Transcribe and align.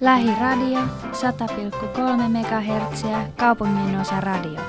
Lähiradio 0.00 0.80
100,3 1.12 2.28
MHz 2.28 3.04
kaupungin 3.36 4.00
osa 4.00 4.20
radio. 4.20 4.60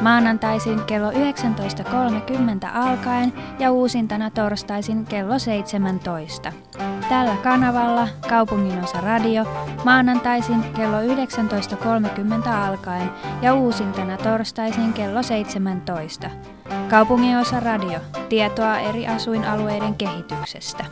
Maanantaisin 0.00 0.84
kello 0.84 1.10
19.30 1.10 1.16
alkaen 2.74 3.32
ja 3.58 3.72
uusintana 3.72 4.30
torstaisin 4.30 5.06
kello 5.06 5.38
17. 5.38 6.52
Tällä 7.08 7.36
kanavalla 7.42 8.08
kaupungin 8.28 8.84
osa 8.84 9.00
radio 9.00 9.44
maanantaisin 9.84 10.62
kello 10.76 11.00
19.30 11.00 12.48
alkaen 12.48 13.10
ja 13.42 13.54
uusintana 13.54 14.16
torstaisin 14.16 14.92
kello 14.92 15.22
17. 15.22 16.30
Kaupungin 16.90 17.36
osa 17.36 17.60
radio. 17.60 18.00
Tietoa 18.28 18.78
eri 18.78 19.06
asuinalueiden 19.06 19.94
kehityksestä. 19.94 20.84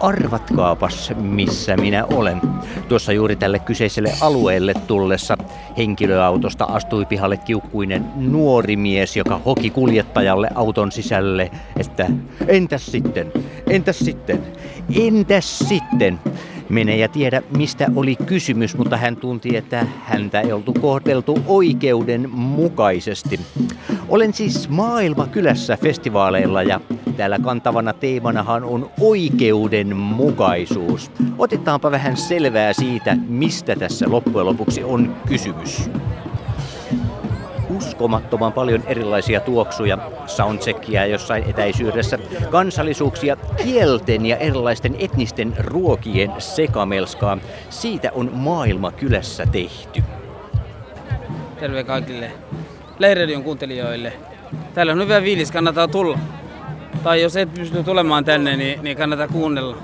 Arvatkaapas, 0.00 1.12
missä 1.20 1.76
minä 1.76 2.04
olen. 2.04 2.40
Tuossa 2.88 3.12
juuri 3.12 3.36
tälle 3.36 3.58
kyseiselle 3.58 4.12
alueelle 4.20 4.74
tullessa 4.86 5.36
henkilöautosta 5.76 6.64
astui 6.64 7.04
pihalle 7.04 7.36
kiukkuinen 7.36 8.04
nuori 8.16 8.76
mies, 8.76 9.16
joka 9.16 9.40
hoki 9.46 9.70
kuljettajalle 9.70 10.48
auton 10.54 10.92
sisälle, 10.92 11.50
että 11.76 12.06
entäs 12.46 12.86
sitten, 12.86 13.32
entäs 13.66 13.98
sitten, 13.98 14.42
entäs 14.96 15.58
sitten. 15.58 16.18
Mene 16.68 16.96
ja 16.96 17.08
tiedä, 17.08 17.42
mistä 17.56 17.86
oli 17.96 18.16
kysymys, 18.16 18.76
mutta 18.76 18.96
hän 18.96 19.16
tunti, 19.16 19.56
että 19.56 19.86
häntä 20.04 20.40
ei 20.40 20.52
oltu 20.52 20.72
kohdeltu 20.72 21.38
oikeudenmukaisesti. 21.46 23.40
Olen 24.08 24.34
siis 24.34 24.68
Maailmakylässä 24.68 25.76
festivaaleilla 25.76 26.62
ja 26.62 26.80
täällä 27.18 27.38
kantavana 27.38 27.92
teemanahan 27.92 28.64
on 28.64 28.90
oikeudenmukaisuus. 29.00 31.10
Otetaanpa 31.38 31.90
vähän 31.90 32.16
selvää 32.16 32.72
siitä, 32.72 33.16
mistä 33.28 33.76
tässä 33.76 34.06
loppujen 34.08 34.46
lopuksi 34.46 34.84
on 34.84 35.16
kysymys 35.26 35.90
uskomattoman 37.76 38.52
paljon 38.52 38.82
erilaisia 38.86 39.40
tuoksuja, 39.40 39.98
soundcheckia 40.26 41.06
jossain 41.06 41.44
etäisyydessä, 41.44 42.18
kansallisuuksia, 42.50 43.36
kielten 43.36 44.26
ja 44.26 44.36
erilaisten 44.36 44.96
etnisten 44.98 45.54
ruokien 45.58 46.32
sekamelskaa. 46.38 47.38
Siitä 47.70 48.10
on 48.14 48.30
maailma 48.34 48.92
kylässä 48.92 49.46
tehty. 49.46 50.02
Terve 51.60 51.84
kaikille 51.84 52.32
Leiradion 52.98 53.42
kuuntelijoille. 53.42 54.12
Täällä 54.74 54.92
on 54.92 55.02
hyvä 55.02 55.22
viilis, 55.22 55.52
kannattaa 55.52 55.88
tulla. 55.88 56.18
Tai 57.02 57.22
jos 57.22 57.36
et 57.36 57.54
pysty 57.54 57.84
tulemaan 57.84 58.24
tänne, 58.24 58.56
niin, 58.56 58.82
niin 58.82 58.96
kannattaa 58.96 59.28
kuunnella. 59.28 59.76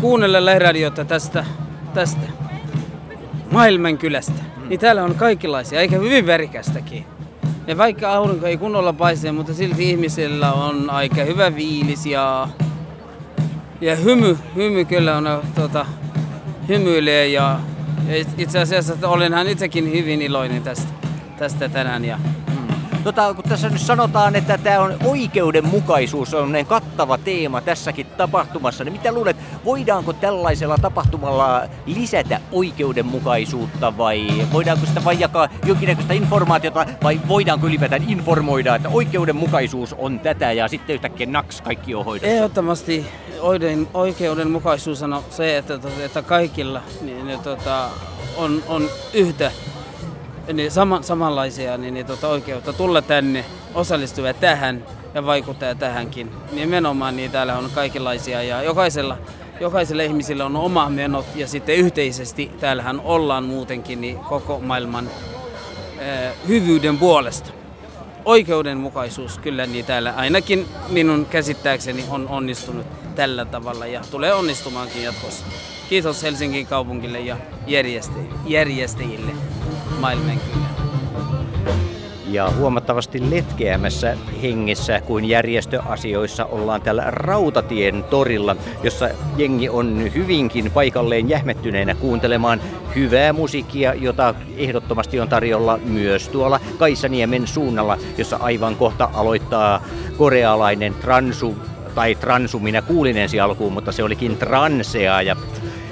Kuunnella 0.00 0.44
Leiradiota 0.44 1.04
tästä, 1.04 1.44
tästä 1.94 2.26
maailman 3.50 3.98
kylästä 3.98 4.54
niin 4.68 4.80
täällä 4.80 5.04
on 5.04 5.14
kaikenlaisia, 5.14 5.80
eikä 5.80 5.98
hyvin 5.98 6.26
värikästäkin. 6.26 7.04
Ja 7.66 7.78
vaikka 7.78 8.12
aurinko 8.12 8.46
ei 8.46 8.56
kunnolla 8.56 8.92
paise, 8.92 9.32
mutta 9.32 9.54
silti 9.54 9.90
ihmisillä 9.90 10.52
on 10.52 10.90
aika 10.90 11.24
hyvä 11.24 11.54
viilis 11.54 12.06
ja, 12.06 12.48
ja 13.80 13.96
hymy, 13.96 14.38
hymy 14.54 14.84
kyllä 14.84 15.16
on 15.16 15.42
tuota, 15.54 15.86
hymyilee 16.68 17.28
ja 17.28 17.60
itse 18.38 18.58
asiassa 18.58 18.94
olenhan 19.02 19.48
itsekin 19.48 19.92
hyvin 19.92 20.22
iloinen 20.22 20.62
tästä, 20.62 20.92
tästä 21.38 21.68
tänään. 21.68 22.04
Ja, 22.04 22.18
Tota, 23.04 23.34
kun 23.34 23.44
tässä 23.44 23.70
nyt 23.70 23.80
sanotaan, 23.80 24.36
että 24.36 24.58
tämä 24.58 24.80
on 24.80 24.96
oikeudenmukaisuus 25.04 26.34
on 26.34 26.54
kattava 26.68 27.18
teema 27.18 27.60
tässäkin 27.60 28.06
tapahtumassa, 28.06 28.84
niin 28.84 28.92
mitä 28.92 29.12
luulet, 29.12 29.36
voidaanko 29.64 30.12
tällaisella 30.12 30.78
tapahtumalla 30.78 31.62
lisätä 31.86 32.40
oikeudenmukaisuutta 32.52 33.98
vai 33.98 34.28
voidaanko 34.52 34.86
sitä 34.86 35.04
vain 35.04 35.20
jakaa 35.20 35.48
jonkinnäköistä 35.66 36.14
informaatiota 36.14 36.86
vai 37.02 37.20
voidaanko 37.28 37.66
ylipäätään 37.66 38.10
informoida, 38.10 38.74
että 38.74 38.88
oikeudenmukaisuus 38.88 39.94
on 39.98 40.20
tätä 40.20 40.52
ja 40.52 40.68
sitten 40.68 40.94
yhtäkkiä 40.94 41.26
naks 41.26 41.60
kaikki 41.60 41.94
on 41.94 42.04
hoidossa? 42.04 42.34
Ehdottomasti 42.34 43.06
oikeudenmukaisuus 43.94 45.02
on 45.02 45.24
se, 45.30 45.58
että, 45.58 45.78
että 46.04 46.22
kaikilla 46.22 46.82
niin, 47.00 47.26
niin, 47.26 47.40
tota, 47.40 47.88
on, 48.36 48.62
on 48.68 48.88
yhtä 49.14 49.52
niin 50.52 50.70
sama, 50.70 51.02
samanlaisia 51.02 51.76
niin, 51.78 51.94
niin 51.94 52.06
tota, 52.06 52.28
oikeutta 52.28 52.72
tulla 52.72 53.02
tänne, 53.02 53.44
osallistua 53.74 54.32
tähän 54.32 54.84
ja 55.14 55.26
vaikuttaa 55.26 55.74
tähänkin. 55.74 56.30
Nimenomaan 56.52 57.16
niin 57.16 57.30
täällä 57.30 57.58
on 57.58 57.70
kaikenlaisia 57.74 58.42
ja 58.42 58.62
jokaisella, 58.62 59.18
jokaisella 59.60 60.02
ihmisillä 60.02 60.44
on 60.44 60.56
oma 60.56 60.90
menot 60.90 61.26
ja 61.34 61.48
sitten 61.48 61.76
yhteisesti 61.76 62.50
täällähän 62.60 63.00
ollaan 63.00 63.44
muutenkin 63.44 64.00
niin 64.00 64.18
koko 64.18 64.60
maailman 64.60 65.08
äh, 65.08 66.32
hyvyyden 66.48 66.98
puolesta. 66.98 67.50
Oikeudenmukaisuus 68.24 69.38
kyllä 69.38 69.66
niin 69.66 69.84
täällä 69.84 70.14
ainakin 70.16 70.66
minun 70.88 71.26
käsittääkseni 71.26 72.04
on 72.10 72.28
onnistunut 72.28 72.86
tällä 73.14 73.44
tavalla 73.44 73.86
ja 73.86 74.00
tulee 74.10 74.34
onnistumaankin 74.34 75.02
jatkossa. 75.02 75.46
Kiitos 75.88 76.22
Helsingin 76.22 76.66
kaupungille 76.66 77.20
ja 77.20 77.36
järjestäjille 78.46 79.32
maailman 80.04 80.40
kyllä. 80.52 80.66
Ja 82.28 82.50
huomattavasti 82.58 83.30
letkeämässä 83.30 84.16
hengessä 84.42 85.00
kuin 85.00 85.24
järjestöasioissa 85.24 86.44
ollaan 86.44 86.82
täällä 86.82 87.04
Rautatien 87.06 88.04
torilla, 88.10 88.56
jossa 88.82 89.08
jengi 89.36 89.68
on 89.68 90.10
hyvinkin 90.14 90.70
paikalleen 90.70 91.28
jähmettyneenä 91.28 91.94
kuuntelemaan 91.94 92.60
hyvää 92.94 93.32
musiikkia, 93.32 93.94
jota 93.94 94.34
ehdottomasti 94.56 95.20
on 95.20 95.28
tarjolla 95.28 95.78
myös 95.84 96.28
tuolla 96.28 96.60
Kaisaniemen 96.78 97.46
suunnalla, 97.46 97.98
jossa 98.18 98.36
aivan 98.36 98.76
kohta 98.76 99.10
aloittaa 99.12 99.82
korealainen 100.16 100.94
transu, 100.94 101.56
tai 101.94 102.14
transu, 102.14 102.58
minä 102.58 102.82
kuulin 102.82 103.16
ensi 103.16 103.40
alkuun, 103.40 103.72
mutta 103.72 103.92
se 103.92 104.04
olikin 104.04 104.36
transea 104.36 105.22
ja 105.22 105.36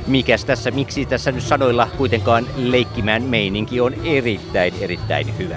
mikäs 0.07 0.45
tässä, 0.45 0.71
miksi 0.71 1.07
tässä 1.07 1.33
nyt 1.33 1.45
sanoilla 1.45 1.89
kuitenkaan 1.97 2.47
leikkimään 2.57 3.23
meininki 3.23 3.81
on 3.81 3.95
erittäin, 4.05 4.75
erittäin 4.81 5.39
hyvä. 5.39 5.57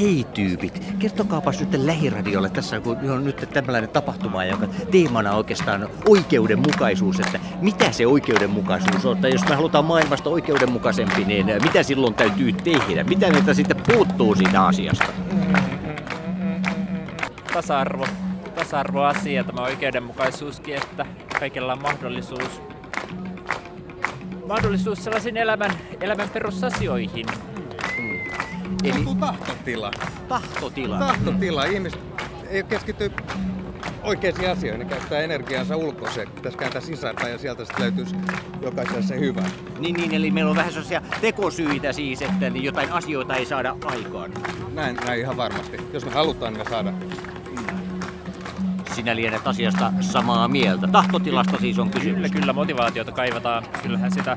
Hei 0.00 0.26
tyypit, 0.34 0.82
kertokaapas 0.98 1.60
nyt 1.60 1.74
lähiradiolle 1.74 2.50
tässä, 2.50 2.80
kun 2.80 3.10
on 3.10 3.24
nyt 3.24 3.48
tällainen 3.52 3.90
tapahtuma, 3.90 4.44
joka 4.44 4.66
teemana 4.90 5.32
oikeastaan 5.32 5.88
oikeudenmukaisuus, 6.08 7.20
että 7.20 7.40
mitä 7.60 7.92
se 7.92 8.06
oikeudenmukaisuus 8.06 9.06
on, 9.06 9.18
tai 9.18 9.32
jos 9.32 9.48
me 9.48 9.54
halutaan 9.54 9.84
maailmasta 9.84 10.30
oikeudenmukaisempi, 10.30 11.24
niin 11.24 11.46
mitä 11.46 11.82
silloin 11.82 12.14
täytyy 12.14 12.52
tehdä? 12.52 13.04
Mitä 13.04 13.30
niitä 13.30 13.54
sitten 13.54 13.82
puuttuu 13.92 14.34
siitä 14.34 14.66
asiasta? 14.66 15.12
Tasa-arvo. 17.52 18.06
Tasa-arvoasia, 18.54 19.44
tämä 19.44 19.62
oikeudenmukaisuuskin, 19.62 20.74
että 20.74 21.06
kaikilla 21.38 21.72
on 21.72 21.82
mahdollisuus 21.82 22.73
mahdollisuus 24.46 25.04
sellaisiin 25.04 25.36
elämän, 25.36 25.70
elämän 26.00 26.28
perusasioihin. 26.28 27.26
Mm. 27.98 28.18
Eli 28.84 29.04
tahtotila. 29.20 29.90
Tahtotila. 30.28 30.98
Tahtotila. 30.98 31.64
Ihmiset 31.64 32.00
ei 32.48 32.62
keskity 32.62 33.12
oikeisiin 34.02 34.50
asioihin, 34.50 34.78
ne 34.78 34.94
käyttää 34.94 35.20
energiansa 35.20 35.76
ulkoiseen, 35.76 36.30
pitäisi 36.30 36.58
kääntää 36.58 36.80
sisäänpäin 36.80 37.32
ja 37.32 37.38
sieltä 37.38 37.64
sitten 37.64 37.82
löytyisi 37.82 38.16
jokaiselle 38.62 39.02
se 39.02 39.20
hyvä. 39.20 39.42
Niin, 39.78 39.96
niin, 39.96 40.14
eli 40.14 40.30
meillä 40.30 40.50
on 40.50 40.56
vähän 40.56 40.72
sellaisia 40.72 41.02
tekosyitä 41.20 41.92
siis, 41.92 42.22
että 42.22 42.46
jotain 42.46 42.92
asioita 42.92 43.36
ei 43.36 43.46
saada 43.46 43.76
aikaan. 43.84 44.32
Näin, 44.72 44.96
näin 44.96 45.20
ihan 45.20 45.36
varmasti. 45.36 45.76
Jos 45.92 46.04
me 46.04 46.10
halutaan, 46.10 46.52
niin 46.52 46.66
me 46.66 46.70
saadaan 46.70 46.98
sinä 48.94 49.16
lienet 49.16 49.46
asiasta 49.46 49.92
samaa 50.00 50.48
mieltä. 50.48 50.86
Tahtotilasta 50.86 51.56
siis 51.60 51.78
on 51.78 51.90
kysymys. 51.90 52.14
Kyllä, 52.14 52.28
kyllä 52.28 52.52
motivaatiota 52.52 53.12
kaivataan. 53.12 53.64
Kyllähän 53.82 54.12
sitä 54.12 54.36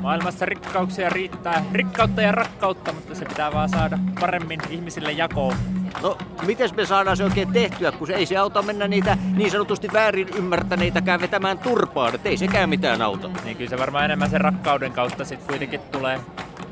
maailmassa 0.00 0.46
rikkauksia 0.46 1.10
riittää. 1.10 1.64
Rikkautta 1.72 2.22
ja 2.22 2.32
rakkautta, 2.32 2.92
mutta 2.92 3.14
se 3.14 3.24
pitää 3.24 3.52
vaan 3.52 3.68
saada 3.68 3.98
paremmin 4.20 4.60
ihmisille 4.70 5.12
jakoon. 5.12 5.54
No, 6.02 6.18
miten 6.46 6.70
me 6.76 6.86
saadaan 6.86 7.16
se 7.16 7.24
oikein 7.24 7.52
tehtyä, 7.52 7.92
kun 7.92 8.06
se 8.06 8.14
ei 8.14 8.26
se 8.26 8.36
auta 8.36 8.62
mennä 8.62 8.88
niitä 8.88 9.18
niin 9.36 9.50
sanotusti 9.50 9.88
väärin 9.92 10.28
ymmärtäneitäkään 10.36 11.20
vetämään 11.20 11.58
turpaan, 11.58 12.14
että 12.14 12.28
ei 12.28 12.36
sekään 12.36 12.68
mitään 12.68 13.02
auta. 13.02 13.30
Niin 13.44 13.56
kyllä 13.56 13.70
se 13.70 13.78
varmaan 13.78 14.04
enemmän 14.04 14.30
sen 14.30 14.40
rakkauden 14.40 14.92
kautta 14.92 15.24
sitten 15.24 15.48
kuitenkin 15.48 15.80
tulee 15.92 16.20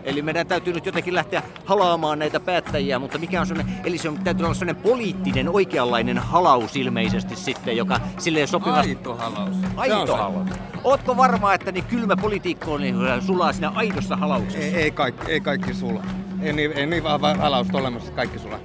Eli 0.06 0.22
meidän 0.22 0.46
täytyy 0.46 0.72
nyt 0.72 0.86
jotenkin 0.86 1.14
lähteä 1.14 1.42
halaamaan 1.64 2.18
näitä 2.18 2.40
päättäjiä, 2.40 2.98
mutta 2.98 3.18
mikä 3.18 3.40
on 3.40 3.46
sellainen, 3.46 3.74
eli 3.84 3.98
se 3.98 4.08
on, 4.08 4.18
täytyy 4.24 4.44
olla 4.44 4.54
sellainen 4.54 4.82
poliittinen, 4.82 5.48
oikeanlainen 5.48 6.18
halaus 6.18 6.76
ilmeisesti 6.76 7.36
sitten, 7.36 7.76
joka 7.76 8.00
sille 8.18 8.46
sopivasti... 8.46 8.88
Aito 8.88 9.16
halaus. 9.16 9.56
Aito 9.76 10.16
halaus. 10.16 10.48
Ootko 10.84 11.16
varma, 11.16 11.54
että 11.54 11.72
niin 11.72 11.84
kylmä 11.84 12.16
politiikko 12.16 12.74
on 12.74 12.80
niin 12.80 12.96
sulaa 13.20 13.52
siinä 13.52 13.68
aidossa 13.74 14.16
halauksessa? 14.16 14.66
Ei, 14.66 14.74
ei, 14.74 14.90
kaikki, 14.90 15.32
ei 15.32 15.40
kaikki 15.40 15.74
sula. 15.74 16.02
Ei 16.42 16.52
niin, 16.52 16.72
ei 16.72 16.86
niin 16.86 17.02
vahva 17.02 17.34
halausta 17.34 17.78
olemassa, 17.78 18.12
kaikki 18.12 18.38
sula. 18.38 18.58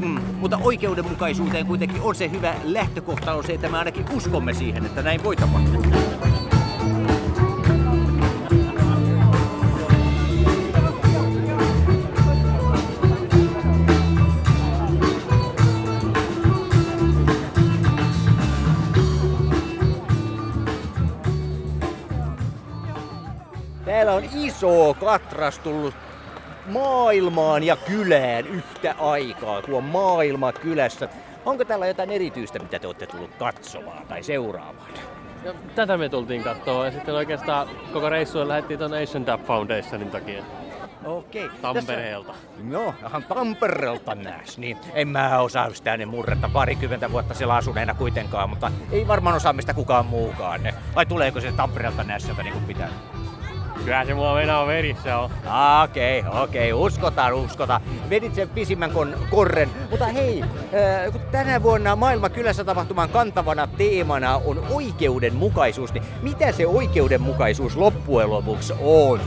Mm. 0.00 0.20
Mutta 0.40 0.58
oikeudenmukaisuuteen 0.62 1.66
kuitenkin 1.66 2.02
on 2.02 2.14
se 2.14 2.30
hyvä 2.30 2.54
lähtökohta, 2.64 3.34
on 3.34 3.44
se, 3.44 3.52
että 3.52 3.68
me 3.68 3.78
ainakin 3.78 4.06
uskomme 4.12 4.54
siihen, 4.54 4.86
että 4.86 5.02
näin 5.02 5.24
voi 5.24 5.36
tapahtua. 5.36 6.29
On 24.20 24.28
iso 24.34 24.94
katras 24.94 25.58
tullut 25.58 25.94
maailmaan 26.66 27.62
ja 27.62 27.76
kylään 27.76 28.46
yhtä 28.46 28.94
aikaa. 28.98 29.62
Tuo 29.62 29.80
maailma 29.80 30.52
kylässä. 30.52 31.08
Onko 31.44 31.64
täällä 31.64 31.86
jotain 31.86 32.10
erityistä, 32.10 32.58
mitä 32.58 32.78
te 32.78 32.86
olette 32.86 33.06
tullut 33.06 33.34
katsomaan 33.34 34.06
tai 34.06 34.22
seuraamaan? 34.22 34.90
Ja 35.44 35.54
tätä 35.74 35.96
me 35.96 36.08
tultiin 36.08 36.42
katsoa 36.42 36.86
ja 36.86 36.92
sitten 36.92 37.14
oikeastaan 37.14 37.68
koko 37.92 38.08
reissu 38.08 38.48
lähdettiin 38.48 38.78
tuon 38.78 38.94
Asian 39.02 39.26
Dub 39.26 39.46
Foundationin 39.46 40.10
takia 40.10 40.44
Okei. 41.04 41.50
Tampereelta. 41.62 42.32
Tässä... 42.32 42.48
No, 42.62 42.94
ihan 43.08 43.24
Tampereelta 43.24 44.14
näs. 44.14 44.58
Niin, 44.58 44.78
en 44.94 45.08
mä 45.08 45.38
osaa 45.38 45.70
sitä 45.74 45.96
ne 45.96 46.06
murretta 46.06 46.50
parikymmentä 46.52 47.12
vuotta 47.12 47.34
siellä 47.34 47.54
asuneena 47.54 47.94
kuitenkaan, 47.94 48.50
mutta 48.50 48.72
ei 48.92 49.08
varmaan 49.08 49.36
osaa 49.36 49.52
mistä 49.52 49.74
kukaan 49.74 50.06
muukaan. 50.06 50.60
Vai 50.94 51.06
tuleeko 51.06 51.40
se 51.40 51.52
Tampereelta 51.52 52.04
nässeltä 52.04 52.42
niin 52.42 52.52
kuin 52.52 52.64
pitää? 52.64 52.88
Kyllä 53.84 54.04
se 54.04 54.14
mennä 54.14 54.58
on 54.58 54.68
verissä 54.68 55.18
on. 55.18 55.30
Okei, 55.84 56.20
okay, 56.20 56.42
okei, 56.42 56.72
okay. 56.72 56.86
uskotaan, 56.86 57.34
uskotaan. 57.34 57.80
Vedit 58.10 58.34
sen 58.34 58.48
pisimmän 58.48 58.90
kon, 58.90 59.14
korren. 59.30 59.70
Mutta 59.90 60.06
hei, 60.06 60.42
äh, 60.42 61.12
kun 61.12 61.20
tänä 61.32 61.62
vuonna 61.62 61.96
maailmankylässä 61.96 62.64
tapahtuman 62.64 63.08
kantavana 63.08 63.66
teemana 63.66 64.36
on 64.36 64.66
oikeudenmukaisuus, 64.70 65.92
niin 65.92 66.04
mitä 66.22 66.52
se 66.52 66.66
oikeudenmukaisuus 66.66 67.76
loppujen 67.76 68.30
lopuksi 68.30 68.72
on? 68.80 69.20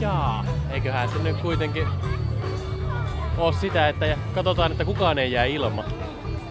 Jaa, 0.00 0.44
eiköhän 0.70 1.08
se 1.08 1.18
nyt 1.18 1.36
kuitenkin 1.36 1.86
ole 3.38 3.52
sitä, 3.52 3.88
että 3.88 4.18
katsotaan, 4.34 4.72
että 4.72 4.84
kukaan 4.84 5.18
ei 5.18 5.32
jää 5.32 5.44
ilman. 5.44 5.84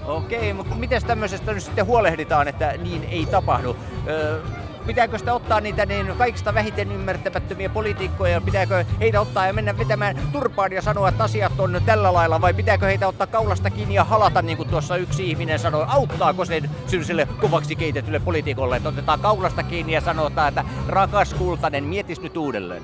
Okei, 0.06 0.54
mutta 0.54 0.76
miten 0.76 1.06
tämmöisestä 1.06 1.54
nyt 1.54 1.64
sitten 1.64 1.86
huolehditaan, 1.86 2.48
että 2.48 2.74
niin 2.78 3.04
ei 3.04 3.26
tapahdu? 3.26 3.76
Öö, 4.08 4.40
pitääkö 4.88 5.18
sitä 5.18 5.34
ottaa 5.34 5.62
niitä 5.62 5.86
niin 5.86 6.08
kaikista 6.18 6.54
vähiten 6.54 6.92
ymmärtämättömiä 6.92 7.70
poliitikkoja, 7.70 8.42
pitääkö 8.42 8.86
heitä 9.00 9.22
ottaa 9.22 9.48
ja 9.48 9.54
mennä 9.54 9.78
vetämään 9.78 10.18
turpaan 10.32 10.72
ja 10.72 10.82
sanoa, 10.82 11.10
että 11.10 11.24
asiat 11.24 11.60
on 11.60 11.82
tällä 11.86 12.14
lailla, 12.14 12.42
vai 12.42 12.54
pitääkö 12.54 12.86
heitä 12.86 13.08
ottaa 13.08 13.28
kaulasta 13.28 13.70
kiinni 13.70 13.94
ja 13.94 14.04
halata, 14.04 14.42
niin 14.42 14.58
kuin 14.58 14.70
tuossa 14.70 14.98
yksi 14.98 15.30
ihminen 15.30 15.60
sanoi, 15.60 15.86
auttaako 15.88 16.46
se 16.46 16.62
sille 17.02 17.28
kovaksi 17.42 17.76
keitetylle 17.76 18.20
poliitikolle, 18.20 18.78
että 18.78 18.90
otetaan 18.90 19.20
kaulasta 19.20 19.64
kiinni 19.64 19.94
ja 19.94 20.02
sanotaan, 20.02 20.48
että 20.48 20.66
rakas 20.88 21.34
kultainen, 21.34 21.84
mietis 21.84 22.22
nyt 22.22 22.38
uudelleen. 22.38 22.84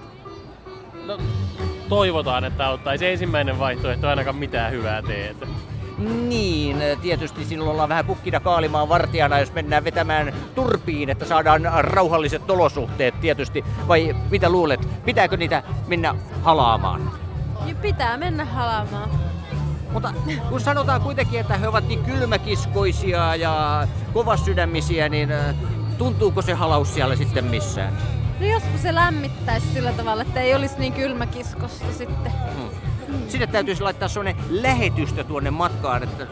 No, 1.05 1.17
toivotaan, 1.89 2.43
että 2.43 2.65
se 2.97 3.11
ensimmäinen 3.11 3.59
vaihtoehto 3.59 4.07
ainakaan 4.07 4.35
mitään 4.35 4.71
hyvää 4.71 5.01
tee. 5.01 5.35
Niin, 5.99 6.77
tietysti 7.01 7.45
sinulla 7.45 7.71
ollaan 7.71 7.89
vähän 7.89 8.05
kukkina 8.05 8.39
kaalimaan 8.39 8.89
vartijana, 8.89 9.39
jos 9.39 9.53
mennään 9.53 9.83
vetämään 9.83 10.33
turpiin, 10.55 11.09
että 11.09 11.25
saadaan 11.25 11.61
rauhalliset 11.79 12.49
olosuhteet 12.49 13.21
tietysti. 13.21 13.65
Vai 13.87 14.15
mitä 14.31 14.49
luulet, 14.49 14.87
pitääkö 15.05 15.37
niitä 15.37 15.63
mennä 15.87 16.15
halaamaan? 16.43 17.11
Pitää 17.81 18.17
mennä 18.17 18.45
halaamaan. 18.45 19.09
Mutta 19.91 20.13
kun 20.49 20.61
sanotaan 20.61 21.01
kuitenkin, 21.01 21.39
että 21.39 21.57
he 21.57 21.67
ovat 21.67 21.87
niin 21.87 22.03
kylmäkiskoisia 22.03 23.35
ja 23.35 23.87
kovasydämisiä, 24.13 25.09
niin 25.09 25.31
äh, 25.31 25.55
tuntuuko 25.97 26.41
se 26.41 26.53
halaus 26.53 26.93
siellä 26.93 27.15
sitten 27.15 27.45
missään? 27.45 27.97
No 28.39 28.45
joskus 28.45 28.81
se 28.81 28.95
lämmittäisi 28.95 29.67
sillä 29.73 29.91
tavalla, 29.91 30.21
että 30.21 30.41
ei 30.41 30.55
olisi 30.55 30.75
niin 30.79 30.93
kylmäkiskosta 30.93 31.85
sitten. 31.97 32.31
Hmm. 32.31 32.88
Sinne 33.27 33.47
täytyisi 33.47 33.83
laittaa 33.83 34.07
sellainen 34.07 34.43
lähetystö 34.49 35.23
tuonne 35.23 35.51
matkaan, 35.51 36.03
että 36.03 36.27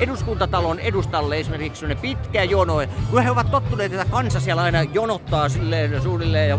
eduskuntatalon 0.00 0.80
edustalle 0.80 1.38
esimerkiksi 1.38 1.80
sellainen 1.80 2.02
pitkä 2.02 2.44
jono. 2.44 2.74
Kun 3.10 3.22
he 3.22 3.30
ovat 3.30 3.50
tottuneet, 3.50 3.92
että 3.92 4.04
kansa 4.04 4.40
siellä 4.40 4.62
aina 4.62 4.82
jonottaa 4.82 5.48
silleen 5.48 6.02
suunnilleen 6.02 6.48
ja 6.48 6.58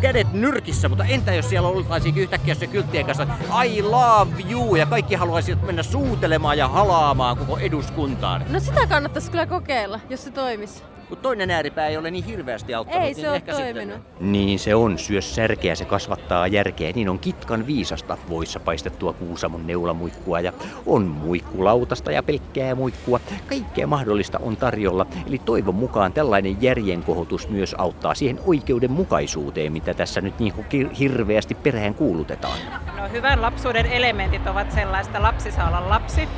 kädet 0.00 0.32
nyrkissä, 0.32 0.88
mutta 0.88 1.04
entä 1.04 1.34
jos 1.34 1.48
siellä 1.48 1.68
oltaisiin 1.68 2.18
yhtäkkiä 2.18 2.54
se 2.54 2.66
kylttien 2.66 3.06
kanssa 3.06 3.26
I 3.64 3.82
love 3.82 4.42
you 4.50 4.76
ja 4.76 4.86
kaikki 4.86 5.14
haluaisivat 5.14 5.66
mennä 5.66 5.82
suutelemaan 5.82 6.58
ja 6.58 6.68
halaamaan 6.68 7.36
koko 7.36 7.58
eduskuntaan. 7.58 8.44
No 8.48 8.60
sitä 8.60 8.86
kannattaisi 8.86 9.30
kyllä 9.30 9.46
kokeilla, 9.46 10.00
jos 10.10 10.24
se 10.24 10.30
toimisi 10.30 10.82
kun 11.10 11.18
toinen 11.18 11.50
ääripää 11.50 11.86
ei 11.86 11.96
ole 11.96 12.10
niin 12.10 12.24
hirveästi 12.24 12.74
auttanut. 12.74 13.04
Ei 13.04 13.14
se 13.14 13.20
niin 13.20 13.28
ole 13.28 13.36
ehkä 13.36 13.52
toiminut. 13.52 13.96
Sitten... 13.96 14.32
Niin 14.32 14.58
se 14.58 14.74
on, 14.74 14.98
syö 14.98 15.20
särkeä, 15.20 15.74
se 15.74 15.84
kasvattaa 15.84 16.46
järkeä. 16.46 16.92
Niin 16.94 17.08
on 17.08 17.18
kitkan 17.18 17.66
viisasta 17.66 18.18
voissa 18.28 18.60
paistettua 18.60 19.12
kuusamon 19.12 19.66
neulamuikkua 19.66 20.40
ja 20.40 20.52
on 20.86 21.02
muikkulautasta 21.02 22.12
ja 22.12 22.22
pelkkää 22.22 22.74
muikkua. 22.74 23.20
Kaikkea 23.48 23.86
mahdollista 23.86 24.38
on 24.38 24.56
tarjolla. 24.56 25.06
Eli 25.26 25.38
toivon 25.38 25.74
mukaan 25.74 26.12
tällainen 26.12 26.62
järjenkohotus 26.62 27.48
myös 27.48 27.74
auttaa 27.78 28.14
siihen 28.14 28.40
oikeudenmukaisuuteen, 28.46 29.72
mitä 29.72 29.94
tässä 29.94 30.20
nyt 30.20 30.38
niin 30.38 30.90
hirveästi 30.98 31.54
perään 31.54 31.94
kuulutetaan. 31.94 32.58
No, 32.96 33.08
hyvän 33.08 33.42
lapsuuden 33.42 33.86
elementit 33.86 34.46
ovat 34.46 34.72
sellaista 34.72 35.22
lapsi 35.22 35.52
saa 35.52 35.68
olla 35.68 35.88
lapsi 35.88 36.28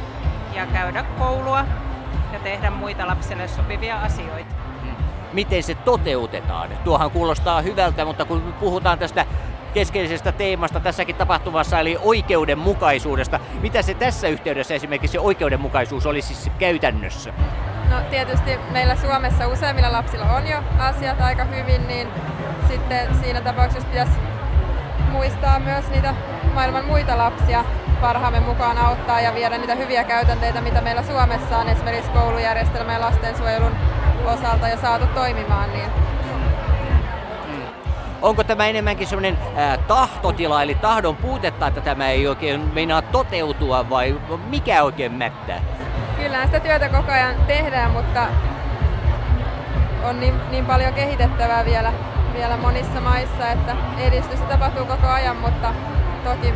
ja 0.54 0.66
käydä 0.66 1.04
koulua 1.18 1.64
ja 2.32 2.38
tehdä 2.38 2.70
muita 2.70 3.06
lapsille 3.06 3.48
sopivia 3.48 4.00
asioita 4.00 4.62
miten 5.32 5.62
se 5.62 5.75
toteutetaan. 5.75 6.70
Tuohan 6.84 7.11
kuulostaa 7.11 7.62
hyvältä, 7.62 8.05
mutta 8.05 8.25
kun 8.25 8.55
puhutaan 8.61 8.99
tästä 8.99 9.26
keskeisestä 9.75 10.32
teemasta 10.32 10.81
tässäkin 10.81 11.17
tapahtumassa, 11.17 11.81
eli 11.81 11.99
oikeudenmukaisuudesta. 12.02 13.40
Mitä 13.61 13.82
se 13.82 13.94
tässä 13.94 14.29
yhteydessä 14.29 14.75
esimerkiksi 14.75 15.12
se 15.12 15.20
oikeudenmukaisuus 15.20 16.06
olisi 16.06 16.34
siis 16.34 16.50
käytännössä? 16.58 17.32
No 17.90 17.96
tietysti 18.11 18.58
meillä 18.70 18.96
Suomessa 18.96 19.49
useimmilla 19.49 19.93
lapsilla 19.93 20.32
on 20.32 20.46
jo 20.46 20.62
asiat 20.79 21.20
aika 21.20 21.44
hyvin, 21.44 21.88
niin 21.88 22.09
sitten 22.68 23.09
siinä 23.23 23.40
tapauksessa 23.40 23.88
pitäisi 23.88 24.12
muistaa 25.11 25.59
myös 25.59 25.88
niitä 25.88 26.14
maailman 26.54 26.85
muita 26.85 27.18
lapsia 27.18 27.64
parhaamme 28.00 28.40
mukaan 28.40 28.78
auttaa 28.78 29.21
ja 29.21 29.35
viedä 29.35 29.59
niitä 29.59 29.75
hyviä 29.75 30.04
käytänteitä, 30.04 30.61
mitä 30.61 30.80
meillä 30.80 31.02
Suomessa 31.02 31.59
on 31.59 31.68
esimerkiksi 31.68 32.11
koulujärjestelmä 32.11 32.92
ja 32.92 33.00
lastensuojelun 33.00 33.76
osalta 34.26 34.69
ja 34.69 34.76
saatu 34.76 35.07
toimimaan. 35.07 35.73
Niin 35.73 35.88
mm. 37.47 37.62
Onko 38.23 38.45
tämä 38.45 38.67
enemmänkin 38.67 39.07
semmoinen 39.07 39.38
tahtotila, 39.88 40.62
eli 40.62 40.75
tahdon 40.75 41.17
puutetta, 41.17 41.67
että 41.67 41.81
tämä 41.81 42.09
ei 42.09 42.29
oikein 42.29 42.61
meinaa 42.75 43.02
toteutua 43.02 43.91
vai 43.91 44.21
mikä 44.49 44.83
oikein 44.83 45.12
mättää? 45.12 45.61
Kyllä 46.17 46.47
sitä 46.47 46.61
työtä 46.61 46.88
koko 46.88 47.12
ajan 47.12 47.35
tehdään, 47.47 47.91
mutta 47.91 48.26
on 50.05 50.21
niin, 50.21 50.35
niin 50.50 50.67
paljon 50.67 50.95
kehitettävää 50.95 51.64
vielä, 51.64 51.93
vielä 52.35 52.57
monissa 52.57 53.00
maissa, 53.00 53.49
että 53.49 53.76
edistystä 53.99 54.47
tapahtuu 54.47 54.87
koko 54.87 55.07
ajan, 55.07 55.37
mutta 55.37 55.75
toki 56.25 56.55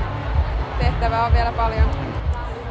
tehtävää 0.79 1.25
on 1.27 1.33
vielä 1.33 1.53
paljon. 1.53 2.06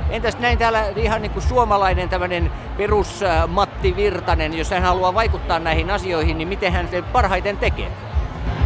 Entäs 0.10 0.40
näin 0.40 0.58
täällä 0.58 0.84
ihan 0.96 1.22
niin 1.22 1.32
kuin 1.32 1.44
suomalainen 1.44 2.10
tämmöinen 2.10 2.52
perus 2.78 3.24
Matti 3.48 3.96
Virtanen, 3.96 4.58
jos 4.58 4.72
hän 4.72 4.82
haluaa 4.82 5.14
vaikuttaa 5.14 5.60
näihin 5.60 5.92
asioihin, 5.92 6.38
niin 6.38 6.48
miten 6.48 6.74
hän 6.74 6.88
se 6.88 7.02
parhaiten 7.02 7.58
tekee? 7.58 7.92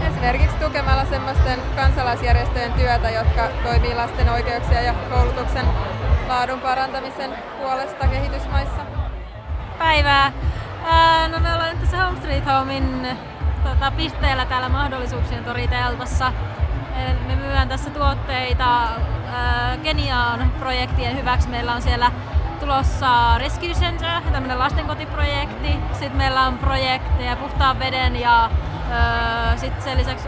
Esimerkiksi 0.10 0.58
tukemalla 0.58 1.06
semmoisten 1.06 1.60
kansalaisjärjestöjen 1.76 2.74
työtä, 2.74 3.10
jotka 3.10 3.48
toimii 3.64 3.96
lasten 3.96 4.30
oikeuksia 4.30 4.82
ja 4.82 4.94
koulutuksen 4.94 5.66
laadun 6.28 6.62
parantamisen 6.62 7.32
puolesta 7.62 8.08
kehitysmaissa. 8.08 8.82
Päivää! 9.78 10.32
no 11.32 11.40
me 11.40 11.54
ollaan 11.54 11.70
nyt 11.70 11.80
tässä 11.80 12.06
Home 12.06 12.18
Street 12.18 12.46
Homein 12.46 13.08
tota, 13.64 13.92
pisteellä 13.92 14.46
täällä 14.46 14.70
mahdollisuuksien 14.70 15.44
tori 15.44 15.68
Teltassa. 15.68 16.34
Me 17.28 17.36
myydään 17.36 17.70
tässä 17.70 17.90
tuotteita 17.90 18.88
Keniaan 19.84 20.52
projektien 20.60 21.18
hyväksi. 21.18 21.50
Meillä 21.50 21.74
on 21.74 21.82
siellä 21.82 22.12
tulossa 22.60 23.38
Rescue 23.38 23.74
Center, 23.74 24.22
tämmöinen 24.32 24.60
lastenkotiprojekti. 24.60 25.80
Sitten 25.92 26.18
meillä 26.18 26.42
on 26.42 26.58
projekteja 26.58 27.36
puhtaan 27.36 27.80
veden 27.80 28.16
ja 28.16 28.50
Sitten 29.56 29.84
sen 29.84 29.98
lisäksi 29.98 30.28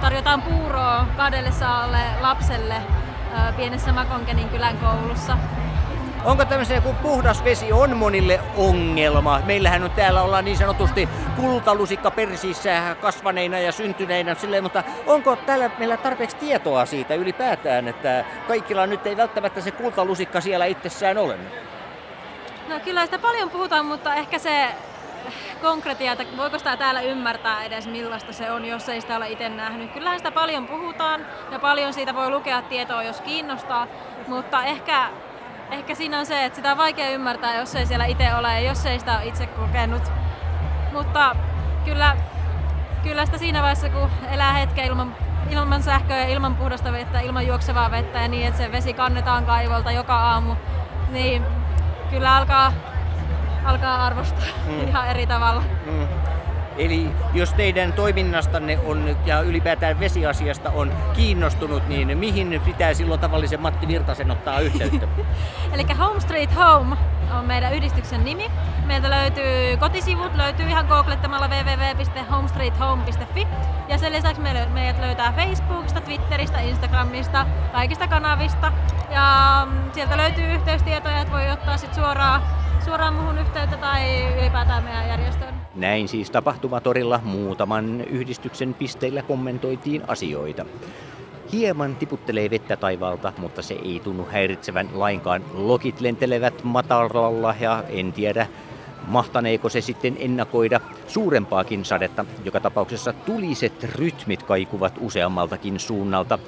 tarjotaan 0.00 0.42
puuroa 0.42 1.06
kahdelle 1.16 1.52
saalle 1.52 1.98
lapselle 2.20 2.74
pienessä 3.56 3.92
Makonkenin 3.92 4.48
kylän 4.48 4.78
koulussa. 4.78 5.36
Onko 6.24 6.44
tämmöisen 6.44 6.82
kun 6.82 6.96
puhdas 6.96 7.44
vesi 7.44 7.72
on 7.72 7.96
monille 7.96 8.40
ongelma? 8.56 9.40
Meillähän 9.44 9.84
on 9.84 9.90
täällä 9.90 10.22
ollaan 10.22 10.44
niin 10.44 10.56
sanotusti 10.56 11.08
kultalusikka 11.36 12.10
persiissä 12.10 12.96
kasvaneina 13.00 13.58
ja 13.58 13.72
syntyneinä 13.72 14.34
silleen, 14.34 14.62
mutta 14.62 14.82
onko 15.06 15.36
täällä 15.36 15.70
meillä 15.78 15.96
tarpeeksi 15.96 16.36
tietoa 16.36 16.86
siitä 16.86 17.14
ylipäätään, 17.14 17.88
että 17.88 18.24
kaikilla 18.48 18.86
nyt 18.86 19.06
ei 19.06 19.16
välttämättä 19.16 19.60
se 19.60 19.70
kultalusikka 19.70 20.40
siellä 20.40 20.64
itsessään 20.64 21.18
ole? 21.18 21.36
No 22.68 22.80
kyllä 22.80 23.04
sitä 23.04 23.18
paljon 23.18 23.50
puhutaan, 23.50 23.86
mutta 23.86 24.14
ehkä 24.14 24.38
se 24.38 24.68
konkretia, 25.62 26.12
että 26.12 26.24
voiko 26.36 26.58
sitä 26.58 26.76
täällä 26.76 27.00
ymmärtää 27.00 27.64
edes 27.64 27.86
millaista 27.86 28.32
se 28.32 28.50
on, 28.50 28.64
jos 28.64 28.88
ei 28.88 29.00
sitä 29.00 29.16
ole 29.16 29.30
itse 29.30 29.48
nähnyt. 29.48 29.92
Kyllähän 29.92 30.18
sitä 30.18 30.30
paljon 30.30 30.66
puhutaan 30.66 31.26
ja 31.50 31.58
paljon 31.58 31.92
siitä 31.92 32.14
voi 32.14 32.30
lukea 32.30 32.62
tietoa, 32.62 33.02
jos 33.02 33.20
kiinnostaa, 33.20 33.86
mutta 34.26 34.64
ehkä, 34.64 35.08
ehkä 35.72 35.94
siinä 35.94 36.18
on 36.18 36.26
se, 36.26 36.44
että 36.44 36.56
sitä 36.56 36.70
on 36.72 36.78
vaikea 36.78 37.10
ymmärtää, 37.10 37.54
jos 37.56 37.74
ei 37.74 37.86
siellä 37.86 38.04
itse 38.04 38.34
ole 38.34 38.48
ja 38.52 38.60
jos 38.60 38.86
ei 38.86 38.98
sitä 38.98 39.14
ole 39.16 39.26
itse 39.26 39.46
kokenut. 39.46 40.02
Mutta 40.92 41.36
kyllä, 41.84 42.16
kyllä 43.02 43.26
sitä 43.26 43.38
siinä 43.38 43.60
vaiheessa, 43.60 43.88
kun 43.88 44.10
elää 44.30 44.52
hetken 44.52 44.84
ilman, 44.84 45.16
ilman 45.50 45.82
sähköä 45.82 46.16
ja 46.16 46.28
ilman 46.28 46.54
puhdasta 46.56 46.92
vettä, 46.92 47.20
ilman 47.20 47.46
juoksevaa 47.46 47.90
vettä 47.90 48.18
ja 48.18 48.28
niin, 48.28 48.46
että 48.48 48.58
se 48.58 48.72
vesi 48.72 48.92
kannetaan 48.92 49.46
kaivolta 49.46 49.92
joka 49.92 50.14
aamu, 50.16 50.54
niin 51.10 51.44
kyllä 52.10 52.36
alkaa, 52.36 52.72
alkaa 53.64 54.06
arvostaa 54.06 54.44
Mm. 54.66 54.88
ihan 54.88 55.08
eri 55.08 55.26
tavalla. 55.26 55.62
Mm. 55.86 56.08
Eli 56.76 57.10
jos 57.34 57.52
teidän 57.52 57.92
toiminnastanne 57.92 58.78
on 58.86 59.16
ja 59.26 59.40
ylipäätään 59.40 60.00
vesiasiasta 60.00 60.70
on 60.70 60.92
kiinnostunut, 61.16 61.88
niin 61.88 62.18
mihin 62.18 62.60
pitää 62.64 62.94
silloin 62.94 63.20
tavallisen 63.20 63.60
Matti 63.60 63.88
Virtasen 63.88 64.30
ottaa 64.30 64.60
yhteyttä? 64.60 65.08
Eli 65.74 65.84
Home 65.98 66.20
Street 66.20 66.56
Home 66.56 66.96
on 67.38 67.44
meidän 67.44 67.74
yhdistyksen 67.74 68.24
nimi. 68.24 68.50
Meiltä 68.86 69.10
löytyy 69.10 69.76
kotisivut, 69.76 70.36
löytyy 70.36 70.66
ihan 70.66 70.86
googlettamalla 70.86 71.48
www.homestreethome.fi. 71.48 73.46
Ja 73.88 73.98
sen 73.98 74.12
lisäksi 74.12 74.42
meidät 74.72 75.00
löytää 75.00 75.32
Facebookista, 75.32 76.00
Twitteristä, 76.00 76.60
Instagramista, 76.60 77.46
kaikista 77.72 78.08
kanavista. 78.08 78.72
Ja 79.10 79.66
mm, 79.70 79.92
sieltä 79.92 80.16
löytyy 80.16 80.44
yhteystietoja, 80.54 81.20
että 81.20 81.32
voi 81.32 81.50
ottaa 81.50 81.76
sit 81.76 81.94
suoraan, 81.94 82.42
suoraan 82.84 83.14
muuhun 83.14 83.38
yhteyttä 83.38 83.76
tai 83.76 84.34
ylipäätään 84.38 84.84
meidän 84.84 85.08
järjestöön. 85.08 85.51
Näin 85.74 86.08
siis 86.08 86.30
tapahtumatorilla 86.30 87.20
muutaman 87.24 88.00
yhdistyksen 88.00 88.74
pisteillä 88.74 89.22
kommentoitiin 89.22 90.02
asioita. 90.08 90.64
Hieman 91.52 91.96
tiputtelee 91.96 92.50
vettä 92.50 92.76
taivaalta, 92.76 93.32
mutta 93.38 93.62
se 93.62 93.74
ei 93.74 94.00
tunnu 94.04 94.26
häiritsevän 94.30 94.88
lainkaan. 94.92 95.44
Lokit 95.54 96.00
lentelevät 96.00 96.64
matalalla 96.64 97.54
ja 97.60 97.84
en 97.88 98.12
tiedä, 98.12 98.46
mahtaneeko 99.06 99.68
se 99.68 99.80
sitten 99.80 100.16
ennakoida 100.18 100.80
suurempaakin 101.06 101.84
sadetta. 101.84 102.24
Joka 102.44 102.60
tapauksessa 102.60 103.12
tuliset 103.12 103.84
rytmit 103.84 104.42
kaikuvat 104.42 104.94
useammaltakin 105.00 105.80
suunnalta. 105.80 106.38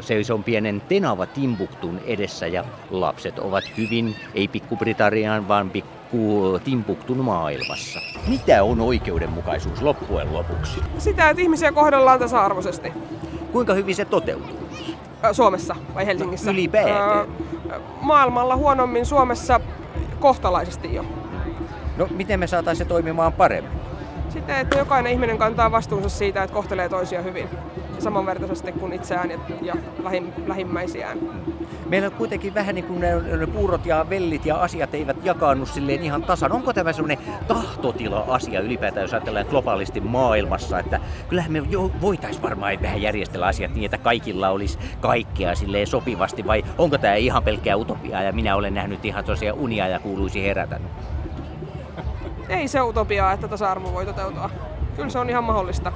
Se 0.00 0.32
on 0.32 0.44
pienen 0.44 0.80
Tenava 0.80 1.26
Timbuktun 1.26 2.00
edessä 2.06 2.46
ja 2.46 2.64
lapset 2.90 3.38
ovat 3.38 3.64
hyvin, 3.76 4.16
ei 4.34 4.48
pikku-Britannian, 4.48 5.48
vaan 5.48 5.70
pikku 5.70 5.90
Timbuktun 6.64 7.18
maailmassa. 7.18 8.00
Mitä 8.28 8.62
on 8.64 8.80
oikeudenmukaisuus 8.80 9.82
loppujen 9.82 10.32
lopuksi? 10.34 10.80
Sitä, 10.98 11.30
että 11.30 11.42
ihmisiä 11.42 11.72
kohdellaan 11.72 12.18
tasa-arvoisesti. 12.18 12.92
Kuinka 13.52 13.74
hyvin 13.74 13.94
se 13.94 14.04
toteutuu? 14.04 14.68
Suomessa 15.32 15.76
vai 15.94 16.06
Helsingissä? 16.06 16.50
Ylipäätään. 16.50 17.18
Ö, 17.18 17.80
Maailmalla 18.00 18.56
huonommin, 18.56 19.06
Suomessa 19.06 19.60
kohtalaisesti 20.20 20.94
jo. 20.94 21.04
No, 21.96 22.08
miten 22.10 22.40
me 22.40 22.46
saataisiin 22.46 22.86
se 22.86 22.88
toimimaan 22.88 23.32
paremmin? 23.32 23.72
Sitä, 24.28 24.60
että 24.60 24.78
jokainen 24.78 25.12
ihminen 25.12 25.38
kantaa 25.38 25.70
vastuunsa 25.70 26.08
siitä, 26.08 26.42
että 26.42 26.54
kohtelee 26.54 26.88
toisia 26.88 27.22
hyvin. 27.22 27.48
Samanvertaisesti 28.04 28.72
kuin 28.72 28.92
itseään 28.92 29.30
ja, 29.30 29.38
ja 29.62 29.74
lähim, 30.02 30.32
lähimmäisiään. 30.46 31.18
Meillä 31.88 32.06
on 32.06 32.14
kuitenkin 32.14 32.54
vähän 32.54 32.74
niin 32.74 32.84
kuin 32.84 33.00
ne, 33.00 33.36
ne 33.36 33.46
puurot 33.46 33.86
ja 33.86 34.06
vellit 34.10 34.46
ja 34.46 34.56
asiat 34.56 34.94
eivät 34.94 35.16
jakaannu 35.24 35.66
silleen 35.66 36.02
ihan 36.02 36.22
tasan. 36.22 36.52
Onko 36.52 36.72
tämä 36.72 36.92
semmoinen 36.92 37.18
tahtotila-asia 37.48 38.60
ylipäätään, 38.60 39.04
jos 39.04 39.12
ajatellaan 39.14 39.46
globaalisti 39.46 40.00
maailmassa, 40.00 40.78
että 40.78 41.00
kyllähän 41.28 41.52
me 41.52 41.62
jo 41.70 41.90
voitaisiin 42.00 42.42
varmaan 42.42 42.82
vähän 42.82 43.02
järjestellä 43.02 43.46
asiat 43.46 43.74
niin, 43.74 43.84
että 43.84 43.98
kaikilla 43.98 44.48
olisi 44.48 44.78
kaikkea 45.00 45.54
silleen 45.54 45.86
sopivasti, 45.86 46.46
vai 46.46 46.64
onko 46.78 46.98
tämä 46.98 47.14
ihan 47.14 47.42
pelkkää 47.42 47.76
utopiaa 47.76 48.22
ja 48.22 48.32
minä 48.32 48.56
olen 48.56 48.74
nähnyt 48.74 49.04
ihan 49.04 49.24
tosiaan 49.24 49.58
unia 49.58 49.88
ja 49.88 49.98
kuuluisi 49.98 50.42
herätä? 50.42 50.80
Ei 52.48 52.68
se 52.68 52.82
utopiaa, 52.82 53.32
että 53.32 53.48
tasa-arvo 53.48 53.92
voi 53.92 54.06
toteutua. 54.06 54.50
Kyllä 54.96 55.10
se 55.10 55.18
on 55.18 55.30
ihan 55.30 55.44
mahdollista. 55.44 55.92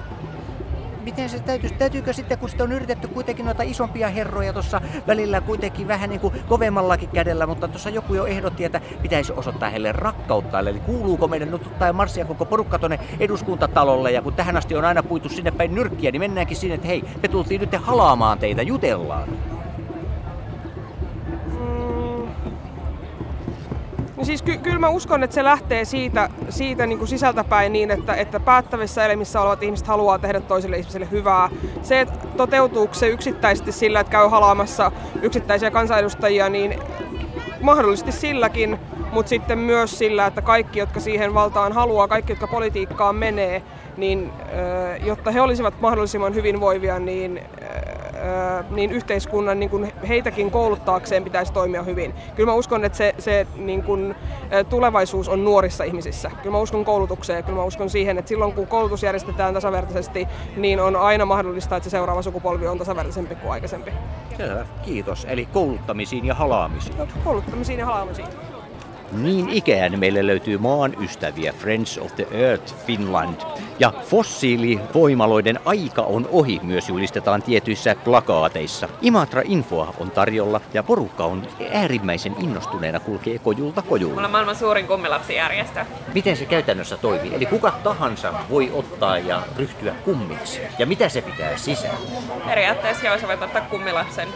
Miten 1.02 1.28
se 1.28 1.40
täytyisi, 1.40 1.74
täytyykö 1.74 2.12
sitten, 2.12 2.38
kun 2.38 2.48
sitä 2.48 2.64
on 2.64 2.72
yritetty 2.72 3.08
kuitenkin 3.08 3.44
noita 3.46 3.62
isompia 3.62 4.08
herroja 4.08 4.52
tuossa 4.52 4.80
välillä 5.06 5.40
kuitenkin 5.40 5.88
vähän 5.88 6.10
niin 6.10 6.20
kuin 6.20 6.34
kovemmallakin 6.48 7.08
kädellä, 7.08 7.46
mutta 7.46 7.68
tuossa 7.68 7.90
joku 7.90 8.14
jo 8.14 8.26
ehdotti, 8.26 8.64
että 8.64 8.80
pitäisi 9.02 9.32
osoittaa 9.32 9.70
heille 9.70 9.92
rakkautta. 9.92 10.58
Eli 10.60 10.80
kuuluuko 10.80 11.28
meidän 11.28 11.50
nyt 11.50 11.66
ottaa 11.66 11.92
marssia 11.92 12.24
koko 12.24 12.44
porukka 12.44 12.78
tuonne 12.78 12.98
eduskuntatalolle, 13.20 14.12
ja 14.12 14.22
kun 14.22 14.34
tähän 14.34 14.56
asti 14.56 14.76
on 14.76 14.84
aina 14.84 15.02
puitu 15.02 15.28
sinne 15.28 15.50
päin 15.50 15.74
nyrkkiä, 15.74 16.10
niin 16.10 16.20
mennäänkin 16.20 16.56
sinne, 16.56 16.74
että 16.74 16.86
hei, 16.86 17.04
me 17.22 17.28
tultiin 17.28 17.60
nyt 17.60 17.76
halaamaan 17.76 18.38
teitä, 18.38 18.62
jutellaan. 18.62 19.28
No 24.18 24.24
siis 24.24 24.42
ky- 24.42 24.58
kyllä 24.58 24.78
mä 24.78 24.88
uskon, 24.88 25.22
että 25.22 25.34
se 25.34 25.44
lähtee 25.44 25.84
siitä, 25.84 26.30
siitä 26.48 26.86
niin 26.86 26.98
kuin 26.98 27.08
sisältäpäin 27.08 27.72
niin, 27.72 27.90
että, 27.90 28.14
että 28.14 28.40
päättävissä 28.40 29.04
elimissä 29.04 29.40
olevat 29.40 29.62
ihmiset 29.62 29.86
haluaa 29.86 30.18
tehdä 30.18 30.40
toiselle 30.40 30.78
ihmiselle 30.78 31.08
hyvää. 31.10 31.48
Se, 31.82 32.00
että 32.00 32.26
toteutuuko 32.36 32.94
se 32.94 33.08
yksittäisesti 33.08 33.72
sillä, 33.72 34.00
että 34.00 34.10
käy 34.10 34.28
halaamassa 34.28 34.92
yksittäisiä 35.22 35.70
kansanedustajia, 35.70 36.48
niin 36.48 36.78
mahdollisesti 37.60 38.12
silläkin, 38.12 38.78
mutta 39.12 39.30
sitten 39.30 39.58
myös 39.58 39.98
sillä, 39.98 40.26
että 40.26 40.42
kaikki, 40.42 40.78
jotka 40.78 41.00
siihen 41.00 41.34
valtaan 41.34 41.72
haluaa, 41.72 42.08
kaikki, 42.08 42.32
jotka 42.32 42.46
politiikkaan 42.46 43.16
menee, 43.16 43.62
niin 43.96 44.32
jotta 45.02 45.30
he 45.30 45.40
olisivat 45.40 45.80
mahdollisimman 45.80 46.34
hyvinvoivia, 46.34 46.98
niin 46.98 47.40
niin 48.70 48.92
yhteiskunnan 48.92 49.60
niin 49.60 49.70
kuin 49.70 49.92
heitäkin 50.08 50.50
kouluttaakseen 50.50 51.24
pitäisi 51.24 51.52
toimia 51.52 51.82
hyvin. 51.82 52.14
Kyllä 52.36 52.50
mä 52.50 52.54
uskon, 52.54 52.84
että 52.84 52.98
se, 52.98 53.14
se 53.18 53.46
niin 53.56 53.82
kuin, 53.82 54.14
tulevaisuus 54.68 55.28
on 55.28 55.44
nuorissa 55.44 55.84
ihmisissä. 55.84 56.30
Kyllä 56.42 56.50
mä 56.50 56.58
uskon 56.58 56.84
koulutukseen, 56.84 57.44
kyllä 57.44 57.56
mä 57.56 57.64
uskon 57.64 57.90
siihen, 57.90 58.18
että 58.18 58.28
silloin 58.28 58.52
kun 58.52 58.66
koulutus 58.66 59.02
järjestetään 59.02 59.54
tasavertaisesti, 59.54 60.28
niin 60.56 60.80
on 60.80 60.96
aina 60.96 61.24
mahdollista, 61.24 61.76
että 61.76 61.84
se 61.84 61.90
seuraava 61.90 62.22
sukupolvi 62.22 62.66
on 62.66 62.78
tasavertaisempi 62.78 63.34
kuin 63.34 63.52
aikaisempi. 63.52 63.92
Selvä, 64.36 64.66
kiitos. 64.82 65.26
Eli 65.30 65.46
kouluttamisiin 65.46 66.24
ja 66.24 66.34
halaamisiin. 66.34 66.96
Kouluttamisiin 67.24 67.78
ja 67.78 67.86
halaamisiin. 67.86 68.28
Niin 69.12 69.48
ikään 69.48 69.98
meille 69.98 70.26
löytyy 70.26 70.58
maan 70.58 70.96
ystäviä 71.00 71.52
Friends 71.52 71.98
of 71.98 72.14
the 72.14 72.26
Earth 72.30 72.74
Finland. 72.86 73.40
Ja 73.78 73.92
fossiilivoimaloiden 74.04 75.60
aika 75.64 76.02
on 76.02 76.28
ohi 76.32 76.60
myös 76.62 76.88
julistetaan 76.88 77.42
tietyissä 77.42 77.96
plakaateissa. 78.04 78.88
Imatra 79.02 79.42
Infoa 79.44 79.94
on 79.98 80.10
tarjolla 80.10 80.60
ja 80.74 80.82
porukka 80.82 81.24
on 81.24 81.46
äärimmäisen 81.72 82.34
innostuneena 82.42 83.00
kulkee 83.00 83.38
kojulta 83.38 83.80
Mulla 83.80 83.90
kojulle. 83.90 84.24
on 84.24 84.30
maailman 84.30 84.56
suurin 84.56 84.86
kummilapsijärjestö. 84.86 85.84
Miten 86.14 86.36
se 86.36 86.46
käytännössä 86.46 86.96
toimii? 86.96 87.34
Eli 87.34 87.46
kuka 87.46 87.70
tahansa 87.82 88.34
voi 88.50 88.70
ottaa 88.74 89.18
ja 89.18 89.42
ryhtyä 89.56 89.94
kummiksi. 90.04 90.60
Ja 90.78 90.86
mitä 90.86 91.08
se 91.08 91.22
pitää 91.22 91.56
sisään? 91.56 91.98
Periaatteessa 92.46 93.06
joo, 93.06 93.18
sä 93.18 93.28
voit 93.28 93.42
ottaa 93.42 93.60
kummilapsen 93.62 94.28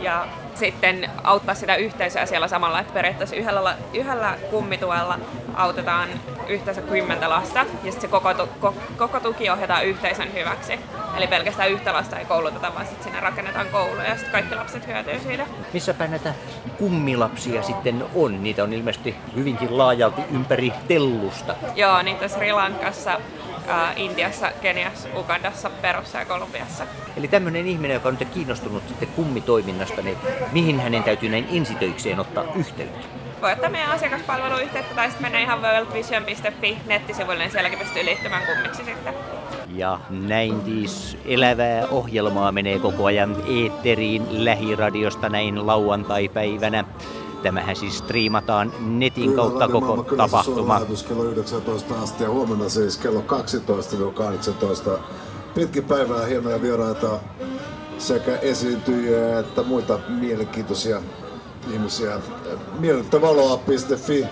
ja 0.00 0.26
sitten 0.54 1.10
auttaa 1.24 1.54
sitä 1.54 1.76
yhteisöä 1.76 2.26
siellä 2.26 2.48
samalla, 2.48 2.80
että 2.80 2.92
periaatteessa 2.92 3.36
yhdellä, 3.36 3.76
yhdellä 3.94 4.34
kummituella 4.50 5.18
autetaan 5.54 6.08
yhteensä 6.48 6.82
kymmentä 6.82 7.30
lasta 7.30 7.58
ja 7.58 7.66
sitten 7.92 8.00
se 8.00 8.08
koko, 8.08 8.34
tu, 8.34 8.48
ko, 8.60 8.74
koko 8.96 9.20
tuki 9.20 9.50
ohjataan 9.50 9.84
yhteisön 9.84 10.32
hyväksi. 10.32 10.78
Eli 11.16 11.26
pelkästään 11.26 11.70
yhtä 11.70 11.92
lasta 11.92 12.18
ei 12.18 12.24
kouluteta, 12.24 12.74
vaan 12.74 12.86
sitten 12.86 13.04
sinne 13.04 13.20
rakennetaan 13.20 13.66
kouluja 13.66 14.04
ja 14.04 14.14
sitten 14.14 14.32
kaikki 14.32 14.54
lapset 14.54 14.86
hyötyy 14.86 15.20
siitä. 15.20 15.46
Missäpä 15.72 16.06
näitä 16.06 16.34
kummilapsia 16.78 17.62
sitten 17.62 18.04
on? 18.14 18.42
Niitä 18.42 18.62
on 18.62 18.72
ilmeisesti 18.72 19.14
hyvinkin 19.36 19.78
laajalti 19.78 20.22
ympäri 20.32 20.72
tellusta. 20.88 21.54
Joo, 21.74 22.02
niitä 22.02 22.28
Sri 22.28 22.52
Lankassa, 22.52 23.20
ää, 23.66 23.92
Intiassa, 23.96 24.50
Keniassa, 24.62 25.08
Ugandassa, 25.16 25.70
Perussa 25.70 26.18
ja 26.18 26.24
Kolumbiassa. 26.24 26.86
Eli 27.16 27.28
tämmöinen 27.28 27.66
ihminen, 27.66 27.94
joka 27.94 28.08
on 28.08 28.16
nyt 28.20 28.28
kiinnostunut 28.28 28.88
sitten 28.88 29.08
kummitoiminnasta, 29.08 30.02
niin 30.02 30.18
mihin 30.52 30.80
hänen 30.80 31.02
täytyy 31.02 31.28
näin 31.28 31.48
ensitöikseen 31.52 32.20
ottaa 32.20 32.44
yhteyttä? 32.54 33.23
Voi 33.44 33.52
ottaa 33.52 33.70
meidän 33.70 33.90
asiakaspalveluyhteyttä 33.90 34.94
tai 34.94 35.06
sitten 35.10 35.22
mennä 35.22 35.40
ihan 35.40 35.62
worldvision.fi 35.62 36.78
nettisivuille, 36.86 37.42
niin 37.42 37.52
sielläkin 37.52 37.78
pystyy 37.78 38.04
liittymään 38.04 38.42
kummiksi 38.46 38.84
sitten. 38.84 39.14
Ja 39.68 39.98
näin 40.10 40.64
siis 40.64 41.18
elävää 41.24 41.86
ohjelmaa 41.90 42.52
menee 42.52 42.78
koko 42.78 43.04
ajan 43.04 43.36
eetteriin 43.46 44.44
lähiradiosta 44.44 45.28
näin 45.28 45.66
lauantai-päivänä. 45.66 46.84
Tämähän 47.42 47.76
siis 47.76 47.98
striimataan 47.98 48.72
netin 48.80 49.32
kautta 49.32 49.68
koko 49.68 50.02
tapahtuma. 50.16 50.80
kello 51.08 51.24
19 51.24 52.00
asti 52.02 52.24
ja 52.24 52.30
huomenna 52.30 52.68
siis 52.68 52.96
kello 52.96 53.24
12-18. 54.96 54.98
Pitkin 55.54 55.84
päivää 55.84 56.26
hienoja 56.26 56.62
vieraita 56.62 57.18
sekä 57.98 58.36
esiintyjiä 58.36 59.38
että 59.38 59.62
muita 59.62 59.98
mielenkiintoisia 60.08 61.00
ihmisiä. 61.72 62.20
Miellyttävaloa.fi 62.78 64.26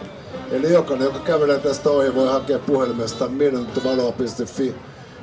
Eli 0.51 0.73
jokainen, 0.73 1.05
joka 1.05 1.19
kävelee 1.19 1.59
tästä 1.59 1.91
ohi, 1.91 2.15
voi 2.15 2.29
hakea 2.29 2.59
puhelimesta 2.59 3.29
miellyttävaloa.fi 3.29 4.75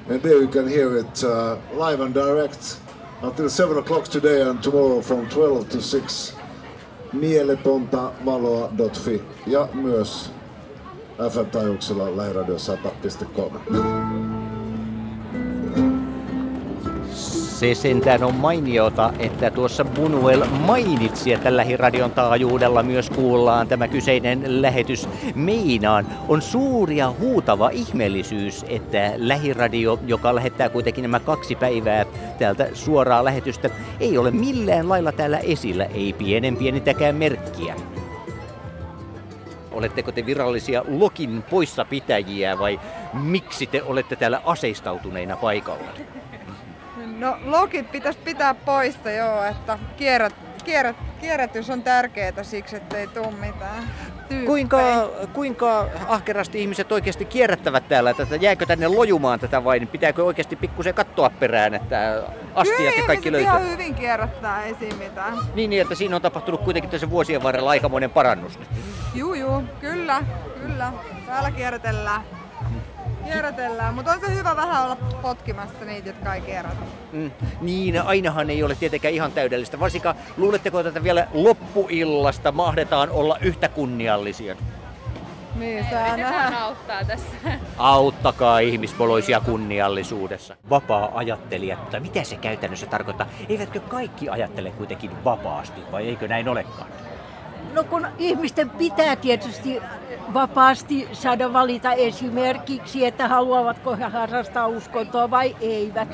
And 0.10 0.22
there 0.22 0.36
you 0.36 0.48
can 0.48 0.68
hear 0.68 0.98
it 0.98 1.24
uh, 1.24 1.58
live 1.88 2.04
and 2.04 2.16
direct 2.16 2.78
until 3.22 3.50
7 3.50 3.78
o'clock 3.78 4.08
today 4.08 4.42
and 4.42 4.60
tomorrow 4.60 5.02
from 5.02 5.28
12 5.28 5.70
to 5.70 5.82
6 5.82 6.34
mieletonta-valoa.fi 7.14 9.24
ja 9.48 9.68
myös 9.74 10.32
FM-taajuuksilla 11.30 12.06
lähiradio100.com. 12.06 14.19
Se 17.60 17.76
sentään 17.76 18.24
on 18.24 18.36
mainiota, 18.36 19.14
että 19.20 19.52
tuossa 19.52 19.86
Bunuel 19.86 20.46
mainitsi, 20.46 21.34
että 21.34 21.58
lähiradion 21.58 22.12
taajuudella 22.12 22.84
myös 22.84 23.10
kuullaan 23.10 23.68
tämä 23.68 23.88
kyseinen 23.88 24.62
lähetys. 24.62 25.10
Meinaan 25.36 26.08
on 26.28 26.42
suuria 26.42 27.14
huutava 27.20 27.70
ihmeellisyys, 27.70 28.66
että 28.70 29.12
lähiradio, 29.16 30.00
joka 30.08 30.36
lähettää 30.36 30.70
kuitenkin 30.70 31.02
nämä 31.02 31.20
kaksi 31.20 31.56
päivää 31.56 32.06
täältä 32.38 32.68
suoraa 32.74 33.26
lähetystä, 33.26 33.70
ei 34.00 34.18
ole 34.18 34.32
millään 34.32 34.90
lailla 34.90 35.12
täällä 35.12 35.38
esillä, 35.38 35.86
ei 35.86 36.14
pienen 36.14 36.58
pienintäkään 36.58 37.16
merkkiä. 37.16 37.76
Oletteko 39.72 40.12
te 40.12 40.26
virallisia 40.26 40.84
Lokin 40.88 41.44
poissapitäjiä 41.50 42.60
vai 42.60 42.80
miksi 43.14 43.68
te 43.68 43.84
olette 43.84 44.16
täällä 44.16 44.42
aseistautuneina 44.46 45.36
paikalla? 45.38 46.20
No 47.20 47.38
lokit 47.46 47.92
pitäisi 47.92 48.20
pitää 48.20 48.54
poista 48.54 49.12
joo, 49.12 49.44
että 49.44 49.80
kierrät, 49.98 50.36
kierrät, 50.64 50.96
kierrätys 51.22 51.70
on 51.70 51.84
tärkeää 51.84 52.44
siksi, 52.44 52.76
ettei 52.76 53.08
tuu 53.08 53.32
mitään. 53.32 53.84
Tyyppejä. 54.30 54.48
Kuinka, 54.48 54.80
kuinka 55.34 55.86
ahkerasti 56.08 56.62
ihmiset 56.62 56.92
oikeasti 56.92 57.26
kierrättävät 57.26 57.88
täällä 57.88 58.14
tätä? 58.14 58.36
Jääkö 58.36 58.66
tänne 58.66 58.88
lojumaan 58.88 59.40
tätä 59.40 59.64
vai 59.64 59.80
pitääkö 59.80 60.24
oikeasti 60.24 60.56
pikkusen 60.56 60.94
katsoa 60.94 61.30
perään, 61.30 61.74
että 61.74 62.24
astiat 62.56 62.98
ja 62.98 63.04
kaikki 63.08 63.32
löytyy? 63.32 63.48
löytyy? 63.48 63.66
ihan 63.66 63.78
hyvin 63.78 63.96
kierrättää, 63.96 64.64
ei 64.64 64.76
siinä 64.80 64.96
mitään. 64.96 65.38
Niin, 65.56 65.70
niin, 65.70 65.82
että 65.82 65.96
siinä 65.96 66.16
on 66.16 66.22
tapahtunut 66.22 66.62
kuitenkin 66.62 66.92
tässä 66.92 67.10
vuosien 67.10 67.44
varrella 67.44 67.70
aikamoinen 67.70 68.12
parannus. 68.12 68.60
Juu, 69.16 69.34
juu, 69.34 69.64
kyllä, 69.82 70.24
kyllä. 70.62 70.94
Täällä 71.26 71.52
kierrätellään. 71.52 72.39
Kierrätellään, 73.32 73.94
mutta 73.94 74.12
on 74.12 74.20
se 74.20 74.36
hyvä 74.36 74.56
vähän 74.56 74.86
olla 74.86 74.96
potkimassa 75.22 75.86
niitä, 75.86 76.10
jotka 76.10 76.34
ei 76.34 76.42
kierrätä. 76.42 76.82
Mm, 77.12 77.32
niin, 77.62 78.02
ainahan 78.02 78.50
ei 78.50 78.64
ole 78.64 78.76
tietenkään 78.76 79.14
ihan 79.14 79.32
täydellistä. 79.32 79.80
Varsinkaan, 79.80 80.16
luuletteko, 80.38 80.80
että 80.80 81.04
vielä 81.04 81.28
loppuillasta 81.34 82.52
mahdetaan 82.52 83.10
olla 83.10 83.38
yhtä 83.42 83.70
kunniallisia? 83.70 84.56
Niin, 85.56 85.86
saa 85.90 86.18
nähdä. 86.18 86.58
auttaa 86.60 87.04
tässä. 87.06 87.36
Auttakaa 87.78 88.60
ihmispoloisia 88.60 89.40
kunniallisuudessa. 89.40 90.56
Vapaa-ajattelijat, 90.70 91.80
mutta 91.80 92.00
mitä 92.00 92.24
se 92.24 92.36
käytännössä 92.36 92.86
tarkoittaa? 92.86 93.28
Eivätkö 93.50 93.80
kaikki 93.80 94.30
ajattele 94.30 94.72
kuitenkin 94.72 95.24
vapaasti, 95.24 95.82
vai 95.92 96.08
eikö 96.08 96.28
näin 96.28 96.50
olekaan? 96.50 96.88
No 97.74 97.84
kun 97.84 98.08
ihmisten 98.18 98.70
pitää 98.70 99.16
tietysti 99.16 99.82
vapaasti 100.34 101.08
saada 101.12 101.54
valita 101.54 101.94
esimerkiksi, 101.94 103.06
että 103.06 103.28
haluavatko 103.28 103.96
he 103.96 104.04
harrastaa 104.04 104.68
uskontoa 104.68 105.32
vai 105.32 105.56
eivät. 105.62 106.10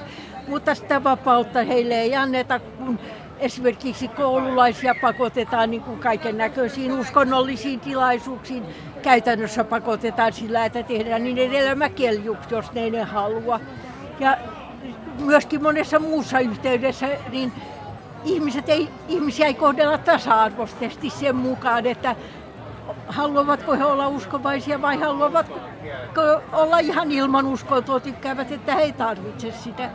Mutta 0.47 0.75
sitä 0.75 1.03
vapautta 1.03 1.63
heille 1.63 2.01
ei 2.01 2.15
anneta, 2.15 2.59
kun 2.59 2.99
esimerkiksi 3.39 4.07
koululaisia 4.07 4.95
pakotetaan 5.01 5.71
niin 5.71 5.83
kuin 5.83 5.99
kaiken 5.99 6.37
näköisiin 6.37 6.91
uskonnollisiin 6.91 7.79
tilaisuuksiin. 7.79 8.63
Käytännössä 9.01 9.63
pakotetaan 9.63 10.33
sillä, 10.33 10.65
että 10.65 10.83
tehdään 10.83 11.23
niin 11.23 11.37
elämäkeljuksi, 11.37 12.55
jos 12.55 12.71
ne 12.73 12.81
ei 12.81 12.91
ne 12.91 13.03
halua. 13.03 13.59
Ja 14.19 14.37
myöskin 15.19 15.63
monessa 15.63 15.99
muussa 15.99 16.39
yhteydessä 16.39 17.07
niin 17.31 17.51
ihmiset 18.25 18.69
ei, 18.69 18.89
ihmisiä 19.07 19.47
ei 19.47 19.53
kohdella 19.53 19.97
tasa-arvoisesti 19.97 21.09
sen 21.09 21.35
mukaan, 21.35 21.85
että 21.85 22.15
haluavatko 23.07 23.73
he 23.73 23.85
olla 23.85 24.07
uskovaisia 24.07 24.81
vai 24.81 24.97
haluavatko 24.97 25.59
olla 26.51 26.79
ihan 26.79 27.11
ilman 27.11 27.45
uskontoa, 27.45 27.99
tykkäävät, 27.99 28.51
että 28.51 28.75
he 28.75 28.81
ei 28.81 28.93
tarvitse 28.93 29.51
sitä. 29.51 29.89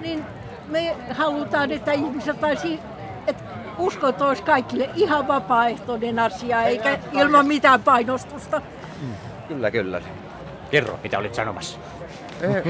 Niin 0.00 0.24
me 0.68 0.96
halutaan, 1.10 1.70
että 1.70 1.92
ihmiset 1.92 2.40
taisi, 2.40 2.80
että 3.26 3.44
uskonto 3.78 4.28
olisi 4.28 4.42
kaikille 4.42 4.90
ihan 4.94 5.28
vapaaehtoinen 5.28 6.18
asia, 6.18 6.62
eikä 6.62 6.98
ilman 7.12 7.46
mitään 7.46 7.82
painostusta. 7.82 8.62
Kyllä, 9.48 9.70
kyllä. 9.70 10.00
Kerro, 10.70 10.98
mitä 11.02 11.18
olit 11.18 11.34
sanomassa. 11.34 11.78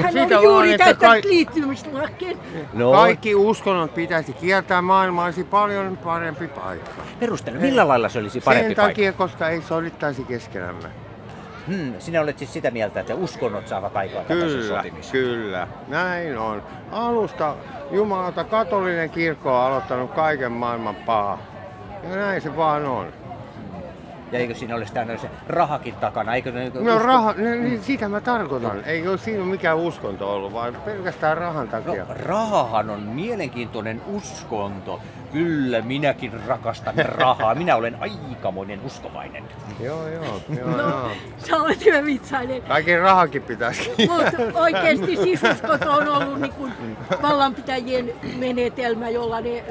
Hän 0.02 0.12
Sitä 0.12 0.38
oli 0.38 0.46
juuri 0.46 0.68
vaan, 0.68 0.68
että 0.70 0.84
täyttänyt 0.84 1.22
kai- 1.22 1.30
liittymislakkeen. 1.30 2.38
No. 2.72 2.92
Kaikki 2.92 3.34
uskonnot 3.34 3.94
pitäisi 3.94 4.32
kieltää, 4.32 4.82
maailma 4.82 5.24
olisi 5.24 5.44
paljon 5.44 5.96
parempi 5.96 6.48
paikka. 6.48 6.90
Perustele, 7.20 7.58
millä 7.58 7.88
lailla 7.88 8.08
se 8.08 8.18
olisi 8.18 8.40
parempi 8.40 8.66
Sen 8.68 8.76
paikka? 8.76 8.90
takia, 8.90 9.12
koska 9.12 9.48
ei 9.48 9.62
sodittaisi 9.62 10.24
keskenämme. 10.24 10.88
Hmm, 11.68 11.94
sinä 11.98 12.20
olet 12.20 12.38
siis 12.38 12.52
sitä 12.52 12.70
mieltä, 12.70 13.00
että 13.00 13.14
uskonnot 13.14 13.68
saavat 13.68 13.96
aikaan 13.96 14.24
tämmöisen 14.24 14.60
Kyllä, 14.60 14.84
kyllä. 15.12 15.68
Näin 15.88 16.38
on. 16.38 16.62
Alusta 16.92 17.54
Jumalata 17.90 18.44
katolinen 18.44 19.10
kirkko 19.10 19.58
on 19.58 19.64
aloittanut 19.66 20.10
kaiken 20.10 20.52
maailman 20.52 20.94
paha. 20.94 21.38
Ja 22.10 22.16
näin 22.16 22.40
se 22.42 22.56
vaan 22.56 22.84
on. 22.86 23.06
Ja 24.32 24.38
eikö 24.38 24.54
siinä 24.54 24.74
ole 24.74 24.86
sitä 24.86 25.06
se 25.16 25.30
rahakin 25.48 25.94
takana? 25.94 26.34
Eikö 26.34 26.52
ne, 26.52 26.70
No 26.74 26.80
usko- 26.96 26.98
raha, 27.06 27.32
ne, 27.32 27.54
niin 27.56 27.82
sitä 27.82 28.08
mä 28.08 28.20
tarkoitan. 28.20 28.84
Ei 28.84 29.08
ole 29.08 29.18
siinä 29.18 29.44
mikään 29.44 29.76
uskonto 29.76 30.34
ollut, 30.34 30.52
vaan 30.52 30.74
pelkästään 30.84 31.36
rahan 31.38 31.68
takia. 31.68 32.04
No, 32.04 32.14
rahahan 32.14 32.90
on 32.90 33.00
mielenkiintoinen 33.02 34.02
uskonto. 34.06 35.00
Kyllä, 35.32 35.80
minäkin 35.82 36.32
rakastan 36.46 36.94
rahaa. 36.96 37.54
Minä 37.54 37.76
olen 37.76 37.96
aikamoinen 38.00 38.80
uskovainen. 38.84 39.44
Joo, 39.80 40.08
joo, 40.08 40.24
joo, 40.58 40.68
No, 40.76 40.82
joo. 40.88 41.10
sä 41.38 41.56
olet 41.56 41.84
hyvä 41.84 42.04
vitsainen. 42.04 42.62
Kaiken 42.62 43.00
rahakin 43.00 43.42
pitäisi. 43.42 43.90
Mutta 44.08 44.60
oikeasti 44.60 45.16
siis 45.16 45.40
uskonto 45.52 45.92
on 45.92 46.08
ollut 46.08 46.40
niin 46.40 46.52
kuin 46.52 46.72
vallanpitäjien 47.22 48.10
menetelmä, 48.38 49.08
jolla 49.08 49.40
ne 49.40 49.64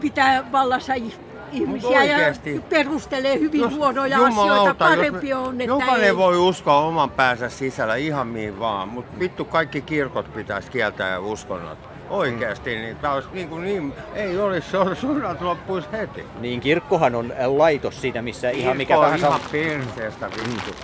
pitää 0.00 0.52
vallassa 0.52 0.94
ih- 0.94 1.25
ihmisiä 1.52 1.90
ja 2.04 2.14
oikeasti. 2.16 2.60
perustelee 2.68 3.38
hyvin 3.40 3.60
Jos 3.60 3.74
huonoja 3.74 4.16
jumalauta, 4.16 4.52
asioita. 4.52 4.84
jos 4.84 4.96
Parempi 4.96 5.28
me- 5.28 5.34
on, 5.34 5.60
että 5.60 5.64
Jokainen 5.64 6.04
ei. 6.04 6.16
voi 6.16 6.36
uskoa 6.36 6.78
oman 6.78 7.10
päänsä 7.10 7.48
sisällä 7.48 7.96
ihan 7.96 8.26
mihin 8.26 8.60
vaan, 8.60 8.88
mutta 8.88 9.18
vittu 9.20 9.44
kaikki 9.44 9.82
kirkot 9.82 10.34
pitäisi 10.34 10.70
kieltää 10.70 11.10
ja 11.10 11.20
uskonnot. 11.20 11.78
Oikeasti, 12.10 12.74
niin 12.78 12.96
taas 12.96 13.24
niin 13.32 13.48
kuin 13.48 13.64
niin, 13.64 13.92
ei 14.14 14.38
olisi, 14.38 14.70
so- 14.70 14.94
sodat 14.94 15.40
loppuisi 15.40 15.88
heti. 15.92 16.24
Niin 16.40 16.60
kirkkohan 16.60 17.14
on 17.14 17.32
laitos 17.46 18.00
siinä, 18.00 18.22
missä 18.22 18.50
ihan 18.50 18.76
mikä 18.76 18.94
Kirkko 18.94 19.04
on 19.14 19.20
tahansa... 19.20 19.26
ihan 19.26 19.40
perseestä 19.86 20.26
vittu. 20.26 20.74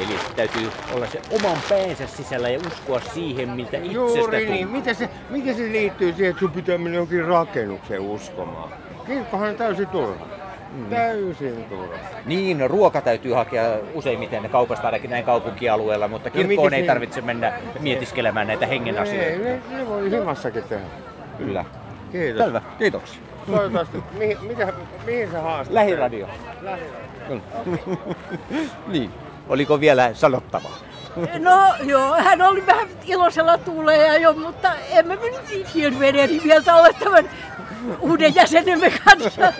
Eli 0.00 0.18
täytyy 0.36 0.68
olla 0.94 1.06
se 1.06 1.20
oman 1.30 1.56
päänsä 1.68 2.06
sisällä 2.06 2.48
ja 2.48 2.58
uskoa 2.66 3.00
siihen, 3.14 3.48
miltä 3.50 3.76
itsestä 3.76 3.94
Juuri 3.94 4.36
tuntuu. 4.38 4.54
niin. 4.54 4.68
Miten 4.68 4.94
se, 4.94 5.10
mikä 5.30 5.54
se 5.54 5.62
liittyy 5.62 6.12
siihen, 6.12 6.30
että 6.30 6.40
sun 6.40 6.50
pitää 6.50 6.78
mennä 6.78 6.96
jonkin 6.98 7.24
rakennukseen 7.24 8.00
uskomaan? 8.00 8.68
Kirkkohan 9.06 9.48
on 9.48 9.56
täysin 9.56 9.86
turha. 9.86 10.26
Mm. 10.72 10.86
Täysin 10.86 11.64
turha. 11.64 11.98
Niin, 12.26 12.70
ruoka 12.70 13.00
täytyy 13.00 13.32
hakea 13.32 13.64
useimmiten 13.94 14.50
kaupasta 14.50 14.86
ainakin 14.88 15.10
näin 15.10 15.24
kaupunkialueella, 15.24 16.08
mutta 16.08 16.30
kirkkoon 16.30 16.48
mites 16.48 16.72
ei 16.72 16.80
niin? 16.80 16.86
tarvitse 16.86 17.20
mennä 17.20 17.52
mietiskelemään 17.80 18.46
näitä 18.46 18.66
hengen 18.66 18.94
Ei, 18.94 19.00
asioita. 19.00 19.44
ne, 19.44 19.60
ne 19.70 19.88
voi 19.88 20.10
himassakin 20.10 20.62
tehdä. 20.62 20.86
Kyllä. 21.38 21.64
Kiitos. 22.12 22.44
Selvä, 22.44 22.62
kiitoksia. 22.78 23.20
Toivottavasti. 23.46 24.02
Mihin, 24.18 24.36
mitä, 24.42 24.72
mihin 25.06 25.30
sä 25.32 25.40
haastat? 25.40 25.74
Lähiradio. 25.74 26.28
Lähiradio. 26.62 26.96
Niin. 28.86 29.10
Oliko 29.48 29.80
vielä 29.80 30.10
sanottavaa? 30.14 30.78
No 31.38 31.74
joo, 31.82 32.14
hän 32.14 32.42
oli 32.42 32.66
vähän 32.66 32.88
iloisella 33.04 33.58
tuuleja 33.58 34.18
jo, 34.18 34.32
mutta 34.32 34.72
emme 34.90 35.16
me 35.16 35.30
nyt 35.30 35.48
niin 35.50 35.66
hirveän 35.74 36.16
eri 36.16 36.40
mieltä 36.44 36.74
ole 36.74 36.90
tämän 37.04 37.30
uuden 38.00 38.34
jäsenemme 38.34 38.92
kanssa. 39.04 39.52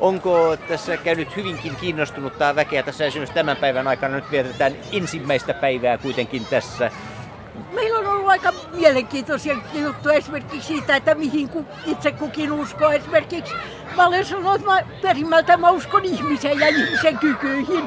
Onko 0.00 0.56
tässä 0.68 0.96
käynyt 0.96 1.36
hyvinkin 1.36 1.76
kiinnostunutta 1.76 2.56
väkeä 2.56 2.82
tässä 2.82 3.04
esimerkiksi 3.04 3.34
tämän 3.34 3.56
päivän 3.56 3.88
aikana? 3.88 4.14
Nyt 4.14 4.30
vietetään 4.30 4.72
ensimmäistä 4.92 5.54
päivää 5.54 5.98
kuitenkin 5.98 6.46
tässä. 6.46 6.90
Meillä 7.72 7.98
on 7.98 8.06
ollut 8.06 8.28
aika 8.28 8.52
mielenkiintoisia 8.72 9.56
juttuja 9.74 10.14
esimerkiksi 10.14 10.66
siitä, 10.66 10.96
että 10.96 11.14
mihin 11.14 11.48
ku, 11.48 11.66
itse 11.86 12.12
kukin 12.12 12.52
uskoo. 12.52 12.90
Esimerkiksi 12.90 13.54
mä 13.96 14.06
olen 14.06 14.24
sanonut, 14.24 14.54
että 14.54 14.66
mä 14.66 14.82
perimmältä 15.02 15.56
mä 15.56 15.70
uskon 15.70 16.04
ihmiseen 16.04 16.60
ja 16.60 16.68
ihmisen 16.68 17.18
kykyihin. 17.18 17.84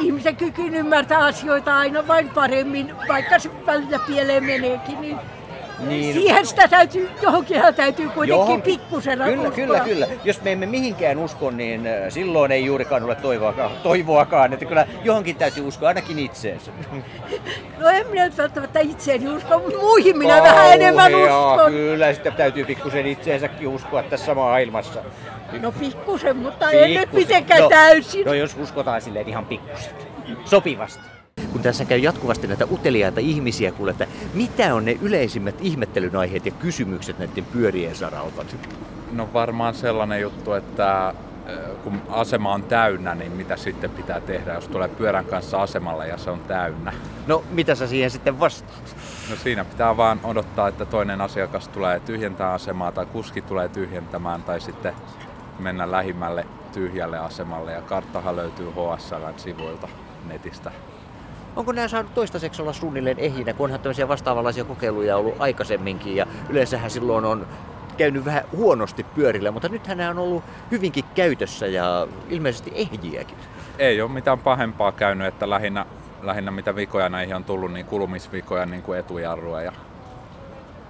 Ihmisen 0.00 0.36
kykyyn 0.36 0.74
ymmärtää 0.74 1.24
asioita 1.24 1.76
aina 1.76 2.08
vain 2.08 2.28
paremmin, 2.28 2.94
vaikka 3.08 3.38
se 3.38 3.50
välillä 3.66 3.98
pieleen 3.98 4.44
meneekin. 4.44 5.00
Niin 5.00 5.18
Niin. 5.78 6.14
Siihen 6.14 6.46
sitä 6.46 6.68
täytyy, 6.68 7.10
johonkin 7.22 7.60
täytyy 7.76 8.08
kuitenkin 8.08 8.28
Johonkin. 8.28 8.78
pikkusen 8.78 9.18
Kyllä, 9.18 9.36
uskoa. 9.48 9.50
kyllä, 9.50 9.80
kyllä. 9.80 10.06
Jos 10.24 10.42
me 10.42 10.52
emme 10.52 10.66
mihinkään 10.66 11.18
usko, 11.18 11.50
niin 11.50 11.86
äh, 11.86 11.92
silloin 12.08 12.52
ei 12.52 12.64
juurikaan 12.64 13.04
ole 13.04 13.14
toivoakaan. 13.14 13.70
toivoakaan. 13.82 14.52
Että 14.52 14.64
kyllä 14.64 14.86
johonkin 15.04 15.36
täytyy 15.36 15.66
uskoa, 15.66 15.88
ainakin 15.88 16.18
itseensä. 16.18 16.70
No 17.78 17.88
en 17.88 18.06
minä 18.06 18.24
nyt 18.24 18.38
välttämättä 18.38 18.80
itseäni 18.80 19.28
usko, 19.28 19.58
mutta 19.58 19.78
muihin 19.78 20.18
minä 20.18 20.42
vähän 20.42 20.72
enemmän 20.72 21.14
uskon. 21.14 21.72
Kyllä, 21.72 22.12
sitten 22.12 22.32
täytyy 22.32 22.64
pikkusen 22.64 23.06
itseensäkin 23.06 23.68
uskoa 23.68 24.02
tässä 24.02 24.34
maailmassa. 24.34 25.00
No 25.60 25.72
pikkusen, 25.72 26.36
mutta 26.36 26.70
en 26.70 26.90
nyt 26.90 27.00
Pikkusen. 27.00 27.20
mitenkään 27.20 27.60
no, 27.62 27.68
täysin. 27.68 28.26
No 28.26 28.34
jos 28.34 28.56
uskotaan 28.60 29.00
silleen 29.02 29.28
ihan 29.28 29.46
pikkusen. 29.46 29.90
Sopivasti. 30.44 31.17
Kun 31.52 31.62
tässä 31.62 31.84
käy 31.84 31.98
jatkuvasti 31.98 32.46
näitä 32.46 32.66
uteliaita 32.70 33.20
ihmisiä, 33.20 33.72
kuule, 33.72 33.90
että 33.90 34.06
mitä 34.34 34.74
on 34.74 34.84
ne 34.84 34.98
yleisimmät 35.02 35.54
ihmettelyn 35.60 36.16
aiheet 36.16 36.46
ja 36.46 36.52
kysymykset 36.52 37.18
näiden 37.18 37.44
pyörien 37.44 37.96
saralta? 37.96 38.44
No 39.12 39.28
varmaan 39.32 39.74
sellainen 39.74 40.20
juttu, 40.20 40.52
että 40.52 41.14
ö, 41.48 41.74
kun 41.84 42.02
asema 42.08 42.54
on 42.54 42.62
täynnä, 42.62 43.14
niin 43.14 43.32
mitä 43.32 43.56
sitten 43.56 43.90
pitää 43.90 44.20
tehdä, 44.20 44.54
jos 44.54 44.68
tulee 44.68 44.88
pyörän 44.88 45.24
kanssa 45.24 45.62
asemalle 45.62 46.08
ja 46.08 46.18
se 46.18 46.30
on 46.30 46.40
täynnä? 46.40 46.92
No 47.26 47.44
mitä 47.50 47.74
sä 47.74 47.86
siihen 47.86 48.10
sitten 48.10 48.40
vastaat? 48.40 48.96
No 49.30 49.36
siinä 49.36 49.64
pitää 49.64 49.96
vaan 49.96 50.20
odottaa, 50.24 50.68
että 50.68 50.86
toinen 50.86 51.20
asiakas 51.20 51.68
tulee 51.68 52.00
tyhjentää 52.00 52.52
asemaa 52.52 52.92
tai 52.92 53.06
kuski 53.06 53.42
tulee 53.42 53.68
tyhjentämään 53.68 54.42
tai 54.42 54.60
sitten 54.60 54.92
mennä 55.58 55.90
lähimmälle 55.90 56.46
tyhjälle 56.72 57.18
asemalle 57.18 57.72
ja 57.72 57.82
karttahan 57.82 58.36
löytyy 58.36 58.70
HSLn 58.70 59.34
sivuilta 59.36 59.88
netistä. 60.26 60.70
Onko 61.58 61.72
nämä 61.72 61.88
saanut 61.88 62.14
toistaiseksi 62.14 62.62
olla 62.62 62.72
suunnilleen 62.72 63.18
ehinä, 63.18 63.52
kun 63.52 63.64
onhan 63.64 63.80
tämmöisiä 63.80 64.08
vastaavanlaisia 64.08 64.64
kokeiluja 64.64 65.16
ollut 65.16 65.34
aikaisemminkin 65.38 66.16
ja 66.16 66.26
yleensähän 66.48 66.90
silloin 66.90 67.24
on 67.24 67.46
käynyt 67.96 68.24
vähän 68.24 68.44
huonosti 68.56 69.04
pyörillä, 69.04 69.50
mutta 69.50 69.68
nythän 69.68 69.98
nämä 69.98 70.10
on 70.10 70.18
ollut 70.18 70.44
hyvinkin 70.70 71.04
käytössä 71.14 71.66
ja 71.66 72.06
ilmeisesti 72.28 72.72
ehjiäkin. 72.74 73.36
Ei 73.78 74.02
ole 74.02 74.10
mitään 74.10 74.38
pahempaa 74.38 74.92
käynyt, 74.92 75.26
että 75.26 75.50
lähinnä, 75.50 75.86
lähinnä 76.22 76.50
mitä 76.50 76.76
vikoja 76.76 77.08
näihin 77.08 77.36
on 77.36 77.44
tullut, 77.44 77.72
niin 77.72 77.86
kulumisvikoja 77.86 78.66
niin 78.66 78.82
kuin 78.82 78.98
etujarruja 78.98 79.62
ja 79.62 79.72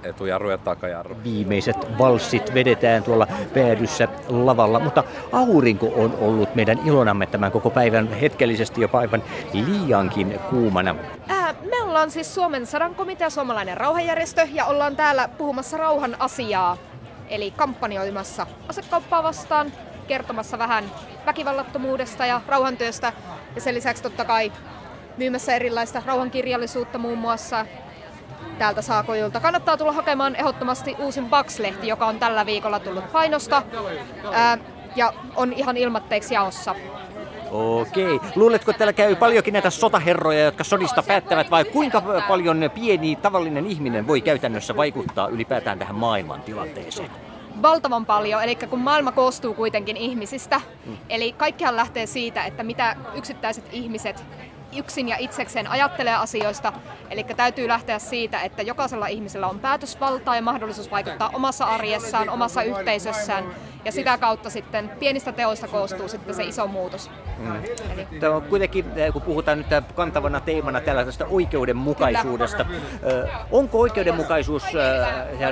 etujarru 0.09 0.51
ja 0.51 0.59
takajarru. 0.59 1.17
Viimeiset 1.25 1.99
valssit 1.99 2.55
vedetään 2.55 3.03
tuolla 3.03 3.27
päädyssä 3.55 4.09
lavalla, 4.29 4.81
mutta 4.81 5.05
aurinko 5.33 5.93
on 5.97 6.19
ollut 6.21 6.55
meidän 6.55 6.79
ilonamme 6.85 7.27
tämän 7.27 7.53
koko 7.53 7.71
päivän 7.71 8.13
hetkellisesti 8.13 8.81
jopa 8.81 8.99
aivan 8.99 9.23
liiankin 9.53 10.41
kuumana. 10.51 10.95
Ää, 11.29 11.55
me 11.63 11.83
ollaan 11.83 12.11
siis 12.11 12.35
Suomen 12.35 12.67
sadankomitea, 12.67 13.31
suomalainen 13.31 13.77
rauhanjärjestö, 13.77 14.49
ja 14.53 14.67
ollaan 14.67 14.97
täällä 14.97 15.29
puhumassa 15.29 15.77
rauhan 15.77 16.17
asiaa, 16.19 16.77
eli 17.29 17.51
kampanjoimassa 17.51 18.47
asekauppaa 18.69 19.23
vastaan, 19.23 19.73
kertomassa 20.09 20.59
vähän 20.59 20.85
väkivallattomuudesta 21.27 22.27
ja 22.27 22.41
rauhantyöstä, 22.47 23.13
ja 23.55 23.61
sen 23.61 23.75
lisäksi 23.75 24.03
totta 24.03 24.25
kai 24.25 24.53
myymässä 25.17 25.55
erilaista 25.55 26.03
rauhankirjallisuutta 26.07 26.99
muun 26.99 27.19
muassa 27.19 27.67
täältä 28.59 28.83
Saakojulta. 28.83 29.41
Kannattaa 29.41 29.77
tulla 29.77 29.93
hakemaan 29.93 30.37
ehdottomasti 30.37 30.97
uusin 30.99 31.27
Bax-lehti, 31.29 31.89
joka 31.89 32.07
on 32.07 32.19
tällä 32.19 32.47
viikolla 32.47 32.81
tullut 32.81 33.13
painosta, 33.13 33.63
ää, 34.33 34.59
ja 34.97 35.13
on 35.37 35.53
ihan 35.53 35.77
ilmatteeksi 35.77 36.35
jaossa. 36.35 36.75
Okei. 37.51 38.21
Luuletko, 38.37 38.71
että 38.71 38.79
täällä 38.79 38.93
käy 38.93 39.17
paljonkin 39.17 39.53
näitä 39.53 39.71
sotaherroja, 39.71 40.45
jotka 40.45 40.65
sodista 40.65 41.03
päättävät, 41.03 41.51
vai 41.51 41.65
kuinka 41.65 42.03
paljon 42.29 42.71
pieni 42.75 43.17
tavallinen 43.17 43.67
ihminen 43.67 44.07
voi 44.07 44.21
käytännössä 44.21 44.77
vaikuttaa 44.77 45.29
ylipäätään 45.29 45.79
tähän 45.79 45.97
maailman 45.97 46.41
tilanteeseen? 46.41 47.11
valtavan 47.63 48.07
paljon, 48.07 48.43
eli 48.43 48.57
kun 48.57 48.79
maailma 48.79 49.13
koostuu 49.13 49.55
kuitenkin 49.55 49.97
ihmisistä, 49.97 50.61
eli 51.09 51.33
kaikkihan 51.33 51.77
lähtee 51.77 52.07
siitä, 52.07 52.45
että 52.45 52.63
mitä 52.63 52.97
yksittäiset 53.15 53.65
ihmiset 53.73 54.25
yksin 54.77 55.09
ja 55.09 55.17
itsekseen 55.19 55.67
ajattelee 55.67 56.15
asioista, 56.15 56.73
eli 57.11 57.25
täytyy 57.25 57.69
lähteä 57.69 57.99
siitä, 57.99 58.41
että 58.41 58.63
jokaisella 58.63 59.07
ihmisellä 59.07 59.47
on 59.47 59.61
päätösvaltaa 59.61 60.37
ja 60.37 60.43
mahdollisuus 60.43 60.91
vaikuttaa 60.91 61.31
omassa 61.33 61.65
arjessaan, 61.65 62.29
omassa 62.29 62.63
yhteisössään, 62.63 63.45
ja 63.85 63.93
sitä 63.93 64.19
kautta 64.19 64.51
sitten 64.51 64.89
pienistä 64.89 65.33
teoista 65.33 65.69
koostuu 65.69 66.09
sitten 66.09 66.35
se 66.35 66.45
iso 66.45 66.67
muutos. 66.67 67.11
Mm. 67.39 67.63
Tämä 68.21 68.37
on 68.37 68.43
kuitenkin, 68.43 68.85
eh, 68.97 69.13
kun 69.13 69.23
puhutaan 69.23 69.59
nyt 69.59 69.67
kantavana 69.95 70.41
teemana 70.41 70.81
tästä 70.81 71.27
oikeudenmukaisuudesta. 71.27 72.67
Ö, 73.07 73.29
Onko 73.51 73.81
oikeudenmukaisuus 73.81 74.63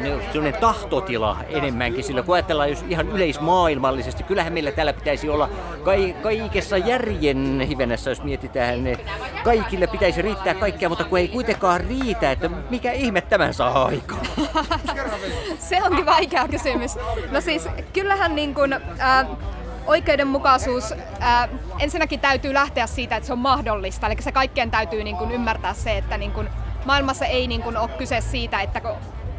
niin 0.00 0.20
sellainen 0.33 0.61
tahtotila 0.61 1.37
enemmänkin? 1.48 2.05
Sillä 2.05 2.22
kun 2.22 2.35
ajatellaan 2.35 2.70
jos 2.70 2.85
ihan 2.88 3.09
yleismaailmallisesti, 3.09 4.22
kyllähän 4.22 4.52
meillä 4.52 4.72
täällä 4.72 4.92
pitäisi 4.92 5.29
olla 5.29 5.48
kai, 5.85 6.16
kaikessa 6.22 6.76
järjen 6.76 7.61
hivenessä, 7.61 8.11
jos 8.11 8.22
mietitään, 8.22 8.85
ne 8.85 8.98
kaikille 9.45 9.87
pitäisi 9.87 10.23
riittää 10.23 10.55
kaikkea, 10.55 10.88
mutta 10.88 11.05
kun 11.05 11.19
ei 11.19 11.29
kuitenkaan 11.29 11.81
riitä, 11.81 12.31
että 12.31 12.49
mikä 12.49 12.92
ihme 12.92 13.21
tämän 13.21 13.55
saa 13.55 13.85
aikaan? 13.85 14.27
Se 15.59 15.83
onkin 15.83 16.07
vaikea 16.07 16.49
kysymys. 16.49 16.97
No 17.31 17.40
siis 17.40 17.69
kyllähän 17.92 18.35
niin 18.35 18.55
kuin, 18.55 18.73
ää, 18.99 19.27
oikeudenmukaisuus, 19.87 20.95
ää, 21.21 21.49
ensinnäkin 21.79 22.21
täytyy 22.21 22.55
lähteä 22.55 22.87
siitä, 22.87 23.16
että 23.16 23.27
se 23.27 23.33
on 23.33 23.38
mahdollista. 23.38 24.07
Eli 24.07 24.16
se 24.21 24.33
kaikkien 24.33 24.71
täytyy 24.71 25.05
niin 25.05 25.16
kuin 25.16 25.31
ymmärtää 25.31 25.75
se, 25.75 25.99
että 25.99 26.19
niin 26.19 26.33
kuin, 26.33 26.49
maailmassa 26.85 27.27
ei 27.27 27.47
niin 27.47 27.62
kuin 27.62 27.77
ole 27.77 27.88
kyse 27.88 28.21
siitä, 28.21 28.61
että 28.61 28.81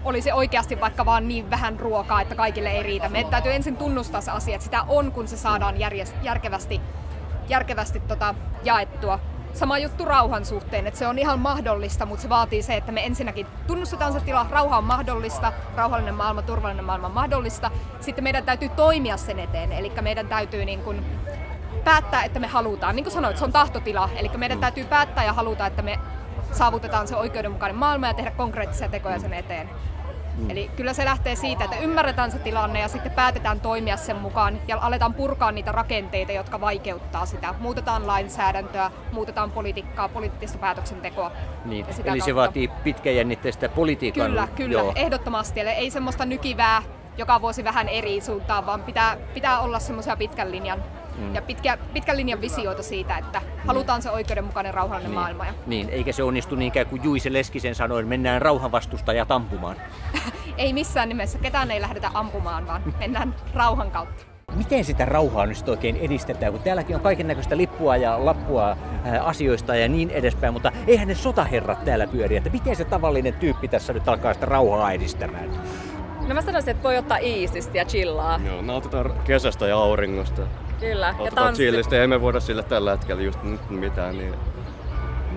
olisi 0.03 0.31
oikeasti 0.31 0.81
vaikka 0.81 1.05
vaan 1.05 1.27
niin 1.27 1.49
vähän 1.49 1.79
ruokaa, 1.79 2.21
että 2.21 2.35
kaikille 2.35 2.69
ei 2.69 2.83
riitä. 2.83 3.09
Meidän 3.09 3.31
täytyy 3.31 3.51
ensin 3.51 3.77
tunnustaa 3.77 4.21
se 4.21 4.31
asia, 4.31 4.55
että 4.55 4.65
sitä 4.65 4.83
on, 4.87 5.11
kun 5.11 5.27
se 5.27 5.37
saadaan 5.37 5.75
järjest- 5.75 6.15
järkevästi, 6.21 6.81
järkevästi 7.49 7.99
tota, 7.99 8.35
jaettua. 8.63 9.19
Sama 9.57 9.77
juttu 9.77 10.05
rauhan 10.05 10.45
suhteen, 10.45 10.87
että 10.87 10.99
se 10.99 11.07
on 11.07 11.19
ihan 11.19 11.39
mahdollista, 11.39 12.05
mutta 12.05 12.21
se 12.21 12.29
vaatii 12.29 12.61
se, 12.61 12.75
että 12.75 12.91
me 12.91 13.05
ensinnäkin 13.05 13.47
tunnustetaan 13.67 14.13
se 14.13 14.19
tila, 14.19 14.45
rauha 14.49 14.77
on 14.77 14.83
mahdollista, 14.83 15.53
rauhallinen 15.75 16.13
maailma, 16.13 16.41
turvallinen 16.41 16.85
maailma 16.85 17.07
on 17.07 17.13
mahdollista. 17.13 17.71
Sitten 17.99 18.23
meidän 18.23 18.43
täytyy 18.43 18.69
toimia 18.69 19.17
sen 19.17 19.39
eteen, 19.39 19.71
eli 19.71 19.91
meidän 20.01 20.27
täytyy 20.27 20.65
niin 20.65 20.81
kuin 20.81 21.05
päättää, 21.83 22.23
että 22.23 22.39
me 22.39 22.47
halutaan. 22.47 22.95
Niin 22.95 23.03
kuin 23.03 23.13
sanoit, 23.13 23.37
se 23.37 23.43
on 23.43 23.51
tahtotila, 23.51 24.09
eli 24.15 24.31
meidän 24.37 24.59
täytyy 24.59 24.85
päättää 24.85 25.25
ja 25.25 25.33
haluta, 25.33 25.65
että 25.65 25.81
me 25.81 25.99
saavutetaan 26.51 27.07
se 27.07 27.15
oikeudenmukainen 27.15 27.77
maailma 27.77 28.07
ja 28.07 28.13
tehdä 28.13 28.31
konkreettisia 28.31 28.89
tekoja 28.89 29.19
sen 29.19 29.33
eteen. 29.33 29.69
Mm. 30.37 30.49
Eli 30.49 30.71
kyllä 30.75 30.93
se 30.93 31.05
lähtee 31.05 31.35
siitä, 31.35 31.63
että 31.63 31.77
ymmärretään 31.77 32.31
se 32.31 32.39
tilanne 32.39 32.79
ja 32.79 32.87
sitten 32.87 33.11
päätetään 33.11 33.59
toimia 33.59 33.97
sen 33.97 34.15
mukaan 34.15 34.59
ja 34.67 34.77
aletaan 34.81 35.13
purkaa 35.13 35.51
niitä 35.51 35.71
rakenteita, 35.71 36.31
jotka 36.31 36.61
vaikeuttaa 36.61 37.25
sitä. 37.25 37.53
Muutetaan 37.59 38.07
lainsäädäntöä, 38.07 38.91
muutetaan 39.11 39.51
politiikkaa, 39.51 40.09
poliittista 40.09 40.57
päätöksentekoa. 40.57 41.31
Niin, 41.65 41.85
eli 41.85 41.95
se 41.95 42.03
kautta- 42.03 42.35
vaatii 42.35 42.67
pitkäjännitteistä 42.83 43.69
politiikan... 43.69 44.27
Kyllä, 44.27 44.47
kyllä, 44.55 44.79
Joo. 44.79 44.93
ehdottomasti. 44.95 45.59
Eli 45.59 45.69
ei 45.69 45.91
semmoista 45.91 46.25
nykivää 46.25 46.83
joka 47.17 47.41
vuosi 47.41 47.63
vähän 47.63 47.89
eri 47.89 48.21
suuntaan, 48.21 48.65
vaan 48.65 48.83
pitää, 48.83 49.17
pitää 49.33 49.59
olla 49.59 49.79
semmoisia 49.79 50.17
pitkän 50.17 50.51
linjan 50.51 50.83
Mm. 51.17 51.35
ja 51.35 51.41
pitkä, 51.41 51.77
pitkän 51.93 52.17
linjan 52.17 52.41
visioita 52.41 52.83
siitä, 52.83 53.17
että 53.17 53.41
halutaan 53.67 54.01
se 54.01 54.11
oikeudenmukainen 54.11 54.73
rauhallinen 54.73 55.11
Niin. 55.11 55.19
maailma. 55.19 55.45
Ja 55.45 55.53
Niin, 55.67 55.89
eikä 55.89 56.11
se 56.11 56.23
onnistu 56.23 56.55
niinkään 56.55 56.85
kuin 56.87 57.03
Juise 57.03 57.33
Leskisen 57.33 57.75
sanoi, 57.75 58.03
mennään 58.03 58.41
rauhanvastustajaa 58.41 59.25
tampumaan. 59.25 59.75
ei 60.57 60.73
missään 60.73 61.09
nimessä 61.09 61.37
ketään 61.39 61.71
ei 61.71 61.81
lähdetä 61.81 62.11
ampumaan, 62.13 62.67
vaan 62.67 62.81
mennään 62.99 63.35
rauhan 63.53 63.91
kautta. 63.91 64.23
Miten 64.55 64.85
sitä 64.85 65.05
rauhaa 65.05 65.45
nyt 65.45 65.69
oikein 65.69 65.95
edistetään, 65.95 66.51
kun 66.53 66.61
täälläkin 66.61 66.95
on 66.95 67.01
kaiken 67.01 67.27
näköistä 67.27 67.57
lippua 67.57 67.97
ja 67.97 68.25
lappua 68.25 68.77
ää, 69.05 69.23
asioista 69.23 69.75
ja 69.75 69.87
niin 69.89 70.09
edespäin, 70.09 70.53
mutta 70.53 70.71
eihän 70.87 71.07
ne 71.07 71.15
sotaherrat 71.15 71.85
täällä 71.85 72.07
pyöri, 72.07 72.37
että 72.37 72.49
miten 72.49 72.75
se 72.75 72.85
tavallinen 72.85 73.33
tyyppi 73.33 73.67
tässä 73.67 73.93
nyt 73.93 74.07
alkaa 74.07 74.33
sitä 74.33 74.45
rauhaa 74.45 74.91
edistämään? 74.91 75.49
No 76.27 76.33
mä 76.35 76.41
sanoisin, 76.41 76.71
että 76.71 76.83
voi 76.83 76.97
ottaa 76.97 77.17
iisisti 77.17 77.77
ja 77.77 77.85
chillaa. 77.85 78.39
Joo, 78.45 78.61
nautitaan 78.61 79.13
kesästä 79.23 79.67
ja 79.67 79.77
auringosta. 79.77 80.41
Kyllä. 80.79 81.07
Ja 81.07 81.13
Otetaan 81.19 81.45
tanssi. 81.47 81.63
chillistä, 81.63 82.01
ei 82.01 82.07
me 82.07 82.21
voida 82.21 82.39
sille 82.39 82.63
tällä 82.63 82.91
hetkellä 82.91 83.21
just 83.21 83.43
nyt 83.43 83.69
mitään. 83.69 84.17
Niin 84.17 84.35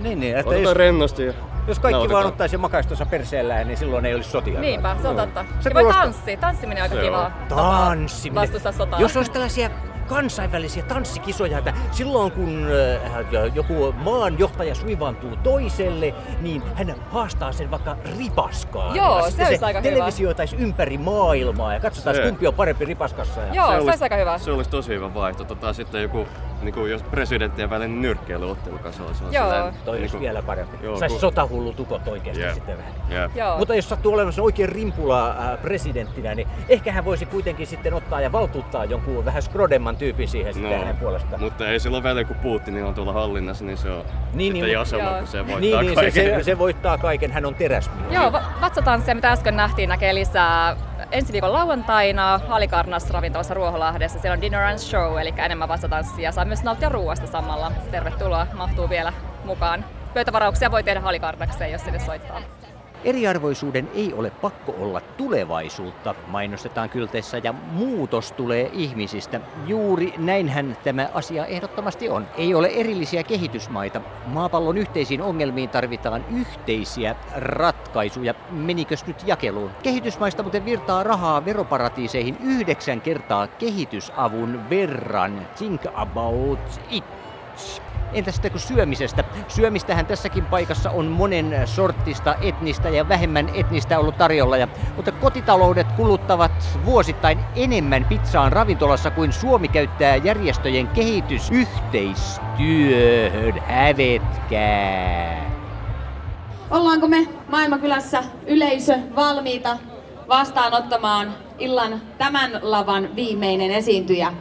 Niin, 0.03 0.21
niin, 0.21 0.37
että 0.37 0.55
jos- 0.57 0.75
rennosti 0.75 1.27
ja 1.27 1.33
Jos 1.67 1.79
kaikki 1.79 1.93
vaan 1.99 2.09
Nautitaan. 2.09 2.27
ottaisi 2.27 2.55
ja 2.55 2.59
makaisi 2.59 2.89
tuossa 2.89 3.07
perseellään, 3.07 3.67
niin 3.67 3.77
silloin 3.77 4.07
ei 4.07 4.15
olisi 4.15 4.31
sotia. 4.31 4.61
Niinpä, 4.61 4.97
se 5.03 5.09
on 5.09 5.17
totta. 5.17 5.45
Se 5.61 5.71
ja 5.71 5.75
voi 5.75 5.93
tanssia. 5.93 6.37
Tanssiminen 6.37 6.85
on 6.85 6.91
aika 6.91 7.03
kivaa. 7.05 7.31
Tanssiminen. 7.49 8.43
Vastustaa 8.43 8.73
sotaa. 8.73 9.01
Jos 9.01 9.17
olisi 9.17 9.31
tällaisia 9.33 9.71
kansainvälisiä 10.11 10.83
tanssikisoja, 10.83 11.59
että 11.59 11.75
silloin 11.93 12.33
kun 12.33 12.67
äh, 13.13 13.55
joku 13.55 13.95
maanjohtaja 13.97 14.75
suivantuu 14.75 15.37
toiselle, 15.37 16.15
niin 16.41 16.63
hän 16.75 16.95
haastaa 17.11 17.53
sen 17.53 17.71
vaikka 17.71 17.97
ripaskaan. 18.19 18.97
Joo, 18.97 19.25
ja 19.25 19.31
se 19.31 19.47
olisi 19.47 19.65
aika 19.65 19.81
hyvä. 19.81 19.91
televisioitaisi 19.95 20.57
ympäri 20.57 20.99
maailmaa 20.99 21.75
ja 21.75 21.81
katsotaan, 21.81 22.17
Se- 22.17 22.23
kumpi 22.23 22.47
on 22.47 22.55
parempi 22.55 22.85
ripaskassa. 22.85 23.41
Ja... 23.41 23.55
Joo, 23.55 23.69
se 23.69 23.91
olisi 23.91 24.05
aika 24.05 24.17
hyvä. 24.17 24.39
Se 24.39 24.51
olisi 24.51 24.71
tosi 24.71 24.95
hyvä 24.95 25.15
vaihto. 25.15 25.45
Tota, 25.45 25.73
sitten 25.73 26.03
joku 26.03 26.27
niin 26.63 26.75
kuin 26.75 26.91
jos 26.91 27.03
presidenttien 27.03 27.71
välinen 27.71 28.03
nyrkkeilyottelu 28.03 28.79
kanssa 28.79 29.03
olisi. 29.05 29.25
Joo. 29.31 29.31
silleen, 29.31 29.75
Toi 29.85 29.91
olisi 29.99 30.03
niinku- 30.03 30.21
vielä 30.21 30.43
parempi. 30.43 30.77
Joo, 30.83 30.97
Saisi 30.99 31.13
kun- 31.13 31.21
sotahullut 31.21 31.81
ukot 31.81 32.09
oikeasti 32.09 32.43
Jep. 32.43 32.55
sitten 32.55 32.77
vähän. 32.79 32.93
Jep. 33.09 33.37
Joo. 33.37 33.59
Mutta 33.59 33.75
jos 33.75 33.89
sattuu 33.89 34.15
olemassa 34.15 34.43
oikein 34.43 34.69
rimpula 34.69 35.29
äh, 35.29 35.63
presidenttinä, 35.63 36.35
niin 36.35 36.49
ehkä 36.69 36.93
hän 36.93 37.05
voisi 37.05 37.27
kuitenkin 37.27 37.67
sitten 37.67 37.95
ottaa 37.95 38.21
ja 38.21 38.33
valtuuttaa 38.33 38.85
jonkun 38.85 39.25
vähän 39.25 39.43
skrodemman 39.43 39.97
tyypin 39.97 40.29
siihen 40.29 40.55
sitten 40.55 40.79
hänen 40.79 40.97
puolestaan. 40.97 41.43
mutta 41.43 41.69
ei 41.69 41.81
silloin 41.81 42.03
väliä, 42.03 42.25
kun 42.25 42.37
Putin 42.37 42.85
on 42.85 42.95
tuolla 42.95 43.13
hallinnassa, 43.13 43.65
niin 43.65 43.79
se 43.79 43.91
on 43.91 44.05
Niin, 44.35 44.53
sitten 44.53 44.53
niin, 44.53 44.73
jasama, 44.73 45.03
Joo. 45.03 45.19
kun 45.19 45.27
se 45.27 45.39
voittaa 45.39 45.61
Niin, 45.61 45.79
niin 45.81 45.89
se, 45.91 45.95
kaiken. 45.95 46.41
se, 46.41 46.45
se, 46.45 46.59
voittaa 46.59 46.99
kaiken, 46.99 47.33
hän 47.33 47.47
on 47.47 47.55
teräsmies. 47.55 48.13
Joo, 48.15 48.33
va- 48.33 48.43
vatsatanssia, 48.61 49.15
mitä 49.15 49.33
äsken 49.33 49.57
nähtiin, 49.57 49.89
näkee 49.89 50.15
lisää 50.15 50.77
ensi 51.13 51.33
viikon 51.33 51.53
lauantaina 51.53 52.41
Halikarnas 52.49 53.11
ravintolassa 53.11 53.55
Ruoholahdessa. 53.55 54.19
Siellä 54.19 54.35
on 54.35 54.41
dinner 54.41 54.63
and 54.63 54.79
show, 54.79 55.19
eli 55.19 55.35
enemmän 55.37 55.69
vatsatanssia. 55.69 56.33
Saa 56.33 56.45
myös 56.45 56.63
nauttia 56.63 56.89
ruoasta 56.89 57.27
samalla. 57.27 57.73
Tervetuloa, 57.91 58.47
mahtuu 58.55 58.89
vielä 58.89 59.13
mukaan. 59.45 59.85
Pöytävarauksia 60.15 60.71
voi 60.71 60.83
tehdä 60.83 61.01
Halikarnakseen, 61.01 61.73
jos 61.73 61.85
sinne 61.85 61.99
soittaa. 61.99 62.41
Eriarvoisuuden 63.05 63.89
ei 63.95 64.15
ole 64.15 64.31
pakko 64.31 64.75
olla 64.79 65.01
tulevaisuutta, 65.01 66.15
mainostetaan 66.27 66.91
kylteissä, 66.91 67.39
ja 67.45 67.53
muutos 67.53 68.33
tulee 68.33 68.71
ihmisistä. 68.73 69.41
Juuri 69.67 70.15
näinhän 70.19 70.77
tämä 70.85 71.09
asia 71.15 71.47
ehdottomasti 71.47 72.09
on. 72.09 72.27
Ei 72.37 72.55
ole 72.55 72.69
erillisiä 72.69 73.23
kehitysmaita. 73.23 74.01
Maapallon 74.27 74.79
yhteisiin 74.79 75.23
ongelmiin 75.23 75.69
tarvitaan 75.69 76.25
yhteisiä 76.37 77.17
ratkaisuja. 77.37 78.35
Menikös 78.51 79.07
nyt 79.07 79.23
jakeluun? 79.27 79.71
Kehitysmaista 79.83 80.43
muuten 80.43 80.65
virtaa 80.65 81.03
rahaa 81.03 81.45
veroparatiiseihin 81.45 82.37
yhdeksän 82.45 83.01
kertaa 83.01 83.47
kehitysavun 83.47 84.71
verran. 84.71 85.47
Think 85.59 85.83
about 85.95 86.81
it. 86.91 87.05
Entä 88.13 88.33
sitten 88.33 88.51
kun 88.51 88.61
syömisestä? 88.61 89.25
Syömistähän 89.49 90.07
tässäkin 90.07 90.45
paikassa 90.45 90.91
on 90.91 91.07
monen 91.07 91.61
sortista, 91.65 92.35
etnistä 92.35 92.89
ja 92.89 93.09
vähemmän 93.09 93.51
etnistä 93.55 93.99
ollut 93.99 94.19
tarjolla. 94.19 94.57
Ja, 94.57 94.69
mutta 94.97 95.13
kotitaloudet 95.13 95.93
kuluttavat 95.93 96.53
vuosittain 96.85 97.39
enemmän 97.57 98.05
pizzaan 98.05 98.53
ravintolassa 98.53 99.11
kuin 99.11 99.33
Suomi 99.33 99.69
käyttää 99.69 100.17
järjestöjen 100.17 100.89
kehitysyhteistyöhön. 100.89 103.63
Hävetkää! 103.67 105.51
Ollaanko 106.71 107.09
me 107.09 107.27
Maailmankylässä 107.49 108.23
yleisö 108.47 108.99
valmiita 109.17 109.79
vastaanottamaan 110.29 111.35
illan 111.59 112.01
tämän 112.19 112.51
lavan 112.63 113.17
viimeinen 113.17 113.71
esiintyjä? 113.71 114.33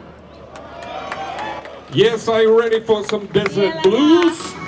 Yes, 1.92 2.28
are 2.28 2.40
you 2.42 2.56
ready 2.56 2.78
for 2.78 3.04
some 3.04 3.26
desert 3.26 3.82
blues? 3.82 4.59